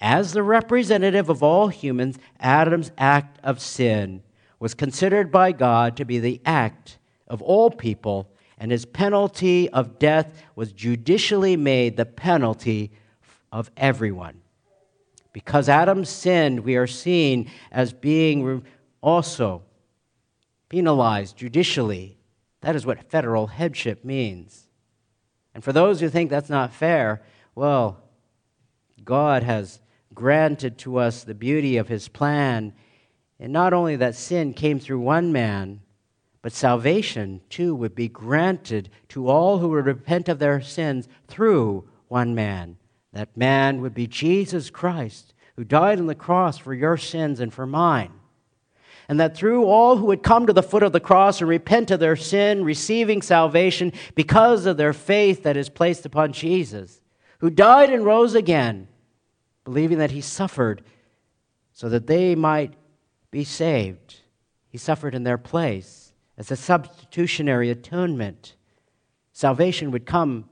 As 0.00 0.32
the 0.32 0.42
representative 0.42 1.28
of 1.28 1.42
all 1.42 1.68
humans, 1.68 2.18
Adam's 2.38 2.92
act 2.96 3.38
of 3.42 3.60
sin 3.60 4.22
was 4.60 4.74
considered 4.74 5.32
by 5.32 5.52
God 5.52 5.96
to 5.96 6.04
be 6.04 6.18
the 6.18 6.40
act 6.44 6.98
of 7.26 7.42
all 7.42 7.70
people, 7.70 8.29
and 8.60 8.70
his 8.70 8.84
penalty 8.84 9.70
of 9.70 9.98
death 9.98 10.30
was 10.54 10.70
judicially 10.70 11.56
made 11.56 11.96
the 11.96 12.04
penalty 12.04 12.92
of 13.50 13.70
everyone. 13.74 14.42
Because 15.32 15.68
Adam 15.70 16.04
sinned, 16.04 16.60
we 16.60 16.76
are 16.76 16.86
seen 16.86 17.50
as 17.72 17.94
being 17.94 18.62
also 19.00 19.62
penalized 20.68 21.38
judicially. 21.38 22.18
That 22.60 22.76
is 22.76 22.84
what 22.84 23.10
federal 23.10 23.46
headship 23.46 24.04
means. 24.04 24.66
And 25.54 25.64
for 25.64 25.72
those 25.72 26.00
who 26.00 26.10
think 26.10 26.28
that's 26.28 26.50
not 26.50 26.74
fair, 26.74 27.22
well, 27.54 27.98
God 29.02 29.42
has 29.42 29.80
granted 30.12 30.76
to 30.78 30.98
us 30.98 31.24
the 31.24 31.34
beauty 31.34 31.78
of 31.78 31.88
his 31.88 32.08
plan. 32.08 32.74
And 33.38 33.54
not 33.54 33.72
only 33.72 33.96
that 33.96 34.14
sin 34.14 34.52
came 34.52 34.78
through 34.78 35.00
one 35.00 35.32
man, 35.32 35.80
but 36.42 36.52
salvation 36.52 37.42
too 37.50 37.74
would 37.74 37.94
be 37.94 38.08
granted 38.08 38.88
to 39.08 39.28
all 39.28 39.58
who 39.58 39.68
would 39.68 39.86
repent 39.86 40.28
of 40.28 40.38
their 40.38 40.60
sins 40.60 41.06
through 41.28 41.88
one 42.08 42.34
man. 42.34 42.76
That 43.12 43.36
man 43.36 43.80
would 43.80 43.94
be 43.94 44.06
Jesus 44.06 44.70
Christ, 44.70 45.34
who 45.56 45.64
died 45.64 45.98
on 45.98 46.06
the 46.06 46.14
cross 46.14 46.56
for 46.56 46.72
your 46.72 46.96
sins 46.96 47.40
and 47.40 47.52
for 47.52 47.66
mine. 47.66 48.12
And 49.08 49.18
that 49.18 49.36
through 49.36 49.64
all 49.64 49.96
who 49.96 50.06
would 50.06 50.22
come 50.22 50.46
to 50.46 50.52
the 50.52 50.62
foot 50.62 50.84
of 50.84 50.92
the 50.92 51.00
cross 51.00 51.40
and 51.40 51.48
repent 51.48 51.90
of 51.90 52.00
their 52.00 52.16
sin, 52.16 52.64
receiving 52.64 53.20
salvation 53.20 53.92
because 54.14 54.66
of 54.66 54.76
their 54.76 54.92
faith 54.92 55.42
that 55.42 55.56
is 55.56 55.68
placed 55.68 56.06
upon 56.06 56.32
Jesus, 56.32 57.00
who 57.40 57.50
died 57.50 57.90
and 57.90 58.04
rose 58.04 58.34
again, 58.34 58.86
believing 59.64 59.98
that 59.98 60.12
he 60.12 60.20
suffered 60.20 60.82
so 61.72 61.88
that 61.88 62.06
they 62.06 62.34
might 62.34 62.74
be 63.30 63.42
saved. 63.42 64.20
He 64.68 64.78
suffered 64.78 65.14
in 65.14 65.24
their 65.24 65.38
place 65.38 65.99
as 66.40 66.50
a 66.50 66.56
substitutionary 66.56 67.68
atonement. 67.68 68.56
Salvation 69.34 69.90
would 69.90 70.06
come 70.06 70.48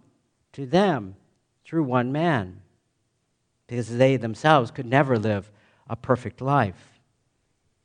to 0.53 0.67
them 0.67 1.17
through 1.65 1.83
one 1.83 2.13
man 2.13 2.61
because 3.67 3.97
they 3.97 4.19
themselves 4.19 4.71
could 4.71 4.85
never 4.85 5.19
live 5.19 5.51
a 5.89 5.97
perfect 5.97 6.43
life. 6.43 7.01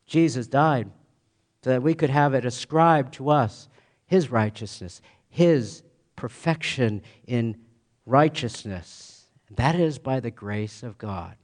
Jesus 0.05 0.47
died 0.47 0.91
so 1.63 1.69
that 1.69 1.81
we 1.81 1.93
could 1.93 2.09
have 2.09 2.33
it 2.33 2.43
ascribed 2.43 3.13
to 3.13 3.29
us, 3.29 3.69
his 4.05 4.29
righteousness, 4.29 5.01
his 5.29 5.81
perfection 6.17 7.01
in 7.25 7.55
righteousness. 8.05 9.27
That 9.49 9.75
is 9.75 9.97
by 9.97 10.19
the 10.19 10.29
grace 10.29 10.83
of 10.83 10.97
God. 10.97 11.37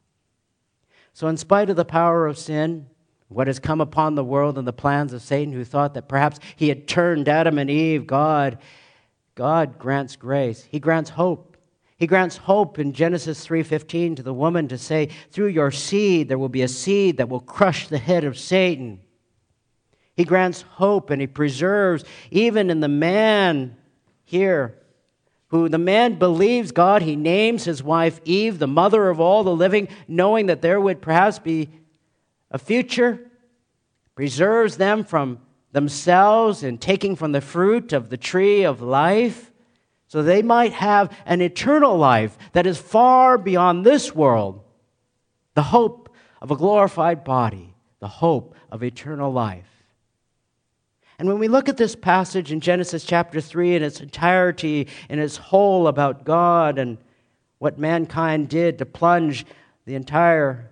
So, 1.14 1.30
in 1.30 1.38
spite 1.38 1.70
of 1.70 1.78
the 1.78 1.86
power 1.86 2.28
of 2.28 2.38
sin, 2.38 2.88
what 3.30 3.48
has 3.48 3.60
come 3.60 3.80
upon 3.80 4.16
the 4.16 4.24
world 4.24 4.58
and 4.58 4.68
the 4.68 4.74
plans 4.74 5.14
of 5.14 5.22
Satan, 5.22 5.54
who 5.54 5.64
thought 5.64 5.94
that 5.94 6.10
perhaps 6.10 6.40
he 6.56 6.68
had 6.68 6.88
turned 6.88 7.30
Adam 7.30 7.58
and 7.58 7.70
Eve, 7.70 8.06
God, 8.06 8.58
God 9.36 9.80
grants 9.80 10.16
grace. 10.16 10.68
He 10.70 10.80
grants 10.80 11.12
hope. 11.12 11.56
He 11.98 12.08
grants 12.08 12.38
hope 12.38 12.80
in 12.80 12.92
Genesis 12.92 13.46
3:15 13.46 14.16
to 14.16 14.24
the 14.24 14.34
woman 14.34 14.68
to 14.70 14.78
say, 14.78 15.10
"Through 15.32 15.48
your 15.48 15.70
seed 15.70 16.28
there 16.28 16.38
will 16.38 16.50
be 16.50 16.62
a 16.62 16.68
seed 16.68 17.18
that 17.18 17.30
will 17.30 17.40
crush 17.40 17.88
the 17.88 17.98
head 17.98 18.24
of 18.24 18.38
Satan." 18.38 19.00
He 20.16 20.24
grants 20.24 20.64
hope 20.64 21.10
and 21.10 21.22
he 21.22 21.28
preserves 21.28 22.04
even 22.32 22.70
in 22.70 22.80
the 22.80 22.88
man 22.88 23.76
here 24.26 24.76
who 25.50 25.68
the 25.68 25.78
man 25.78 26.16
believes 26.16 26.72
God, 26.72 27.02
he 27.02 27.16
names 27.16 27.66
his 27.66 27.84
wife 27.84 28.22
Eve, 28.24 28.60
the 28.60 28.68
mother 28.68 29.10
of 29.10 29.20
all 29.20 29.44
the 29.44 29.56
living, 29.56 29.88
knowing 30.08 30.46
that 30.46 30.62
there 30.62 30.80
would 30.80 31.02
perhaps 31.02 31.40
be 31.40 31.70
a 32.52 32.58
future, 32.58 33.32
preserves 34.16 34.78
them 34.78 35.04
from 35.04 35.40
themselves 35.72 36.64
and 36.64 36.82
taking 36.82 37.16
from 37.16 37.32
the 37.32 37.42
fruit 37.42 37.94
of 37.94 38.10
the 38.10 38.18
tree 38.18 38.64
of 38.64 38.82
life, 38.82 39.52
so 40.08 40.24
they 40.24 40.42
might 40.42 40.74
have 40.74 41.16
an 41.26 41.42
eternal 41.42 41.96
life 41.96 42.38
that 42.54 42.66
is 42.66 42.80
far 42.80 43.38
beyond 43.38 43.86
this 43.86 44.16
world. 44.16 44.64
The 45.54 45.64
hope 45.64 46.10
of 46.42 46.50
a 46.50 46.56
glorified 46.56 47.24
body, 47.24 47.76
the 48.00 48.08
hope 48.08 48.56
of 48.72 48.84
eternal 48.84 49.32
life. 49.32 49.70
And 51.20 51.28
when 51.28 51.38
we 51.38 51.50
look 51.50 51.68
at 51.68 51.78
this 51.78 51.96
passage 51.96 52.52
in 52.52 52.62
Genesis 52.62 53.04
chapter 53.04 53.42
3 53.42 53.76
in 53.76 53.84
its 53.84 54.00
entirety, 54.00 54.88
in 55.10 55.20
its 55.20 55.36
whole 55.36 55.88
about 55.88 56.24
God 56.24 56.80
and 56.80 56.98
what 57.58 57.78
mankind 57.78 58.48
did 58.48 58.78
to 58.78 58.86
plunge 58.86 59.46
the 59.86 59.96
entire 59.96 60.69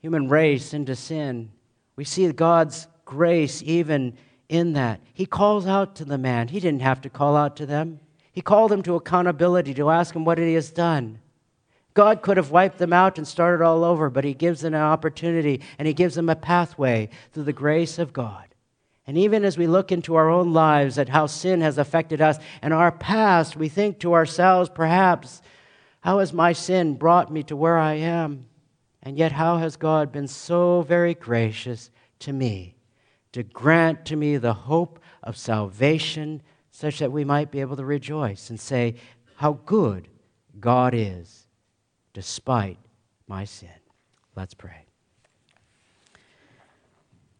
human 0.00 0.28
race 0.28 0.74
into 0.74 0.96
sin, 0.96 1.50
we 1.96 2.04
see 2.04 2.30
God's 2.32 2.86
grace 3.04 3.62
even 3.64 4.16
in 4.48 4.72
that. 4.72 5.00
He 5.12 5.26
calls 5.26 5.66
out 5.66 5.96
to 5.96 6.04
the 6.04 6.18
man. 6.18 6.48
He 6.48 6.60
didn't 6.60 6.82
have 6.82 7.00
to 7.02 7.10
call 7.10 7.36
out 7.36 7.56
to 7.56 7.66
them. 7.66 8.00
He 8.32 8.40
called 8.40 8.72
him 8.72 8.82
to 8.82 8.96
accountability 8.96 9.74
to 9.74 9.90
ask 9.90 10.14
him 10.14 10.24
what 10.24 10.38
he 10.38 10.54
has 10.54 10.70
done. 10.70 11.20
God 11.94 12.22
could 12.22 12.36
have 12.36 12.50
wiped 12.50 12.78
them 12.78 12.92
out 12.92 13.18
and 13.18 13.26
started 13.26 13.64
all 13.64 13.84
over, 13.84 14.08
but 14.10 14.24
he 14.24 14.32
gives 14.34 14.60
them 14.60 14.74
an 14.74 14.80
opportunity 14.80 15.60
and 15.78 15.88
he 15.88 15.94
gives 15.94 16.14
them 16.14 16.28
a 16.28 16.36
pathway 16.36 17.08
through 17.32 17.44
the 17.44 17.52
grace 17.52 17.98
of 17.98 18.12
God. 18.12 18.46
And 19.06 19.18
even 19.18 19.44
as 19.44 19.58
we 19.58 19.66
look 19.66 19.90
into 19.90 20.14
our 20.14 20.30
own 20.30 20.52
lives 20.52 20.96
at 20.96 21.08
how 21.08 21.26
sin 21.26 21.60
has 21.62 21.78
affected 21.78 22.20
us 22.20 22.38
and 22.62 22.72
our 22.72 22.92
past, 22.92 23.56
we 23.56 23.68
think 23.68 23.98
to 24.00 24.14
ourselves, 24.14 24.70
perhaps, 24.72 25.42
how 26.00 26.20
has 26.20 26.32
my 26.32 26.52
sin 26.52 26.94
brought 26.94 27.32
me 27.32 27.42
to 27.44 27.56
where 27.56 27.76
I 27.76 27.94
am? 27.94 28.46
And 29.02 29.16
yet, 29.16 29.32
how 29.32 29.58
has 29.58 29.76
God 29.76 30.12
been 30.12 30.28
so 30.28 30.82
very 30.82 31.14
gracious 31.14 31.90
to 32.20 32.32
me 32.32 32.76
to 33.32 33.42
grant 33.42 34.04
to 34.06 34.16
me 34.16 34.36
the 34.36 34.52
hope 34.52 34.98
of 35.22 35.36
salvation 35.36 36.42
such 36.70 36.98
that 36.98 37.12
we 37.12 37.24
might 37.24 37.50
be 37.50 37.60
able 37.60 37.76
to 37.76 37.84
rejoice 37.84 38.50
and 38.50 38.60
say, 38.60 38.94
How 39.36 39.52
good 39.64 40.08
God 40.58 40.94
is 40.94 41.46
despite 42.12 42.78
my 43.26 43.44
sin? 43.44 43.68
Let's 44.36 44.54
pray. 44.54 44.86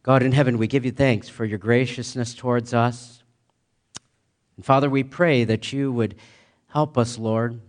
God 0.02 0.22
in 0.22 0.32
heaven, 0.32 0.56
we 0.56 0.66
give 0.66 0.84
you 0.84 0.92
thanks 0.92 1.28
for 1.28 1.44
your 1.44 1.58
graciousness 1.58 2.34
towards 2.34 2.72
us. 2.72 3.22
And 4.56 4.64
Father, 4.64 4.88
we 4.88 5.02
pray 5.02 5.44
that 5.44 5.72
you 5.72 5.92
would 5.92 6.16
help 6.68 6.96
us, 6.96 7.18
Lord. 7.18 7.60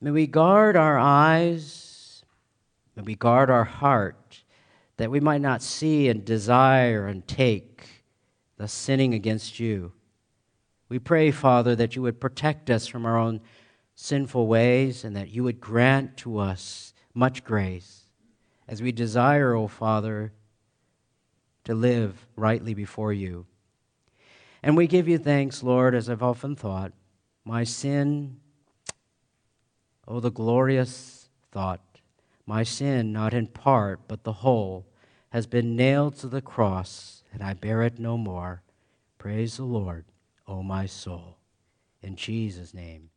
May 0.00 0.10
we 0.10 0.26
guard 0.26 0.76
our 0.76 0.98
eyes, 0.98 1.83
may 2.96 3.02
we 3.02 3.14
guard 3.14 3.50
our 3.50 3.64
heart, 3.64 4.42
that 4.96 5.10
we 5.10 5.20
might 5.20 5.40
not 5.40 5.62
see 5.62 6.08
and 6.08 6.24
desire 6.24 7.06
and 7.06 7.26
take 7.26 8.04
the 8.56 8.68
sinning 8.68 9.14
against 9.14 9.58
you. 9.58 9.92
We 10.88 10.98
pray, 10.98 11.30
Father, 11.30 11.74
that 11.76 11.96
you 11.96 12.02
would 12.02 12.20
protect 12.20 12.70
us 12.70 12.86
from 12.86 13.04
our 13.04 13.18
own 13.18 13.40
sinful 13.94 14.46
ways 14.46 15.04
and 15.04 15.16
that 15.16 15.30
you 15.30 15.42
would 15.44 15.60
grant 15.60 16.16
to 16.18 16.38
us 16.38 16.94
much 17.14 17.44
grace 17.44 18.04
as 18.68 18.82
we 18.82 18.92
desire, 18.92 19.54
O 19.54 19.64
oh 19.64 19.68
Father, 19.68 20.32
to 21.64 21.74
live 21.74 22.26
rightly 22.36 22.74
before 22.74 23.12
you. 23.12 23.46
And 24.62 24.76
we 24.76 24.86
give 24.86 25.08
you 25.08 25.18
thanks, 25.18 25.62
Lord, 25.62 25.94
as 25.94 26.08
I've 26.08 26.22
often 26.22 26.56
thought. 26.56 26.92
My 27.44 27.64
sin, 27.64 28.40
oh, 30.08 30.20
the 30.20 30.30
glorious 30.30 31.28
thought, 31.52 31.82
my 32.46 32.62
sin, 32.62 33.12
not 33.12 33.34
in 33.34 33.46
part, 33.46 34.00
but 34.06 34.24
the 34.24 34.32
whole, 34.32 34.86
has 35.30 35.46
been 35.46 35.76
nailed 35.76 36.16
to 36.16 36.28
the 36.28 36.42
cross, 36.42 37.24
and 37.32 37.42
I 37.42 37.54
bear 37.54 37.82
it 37.82 37.98
no 37.98 38.16
more. 38.16 38.62
Praise 39.18 39.56
the 39.56 39.64
Lord, 39.64 40.04
O 40.46 40.62
my 40.62 40.86
soul. 40.86 41.38
In 42.02 42.16
Jesus' 42.16 42.74
name. 42.74 43.10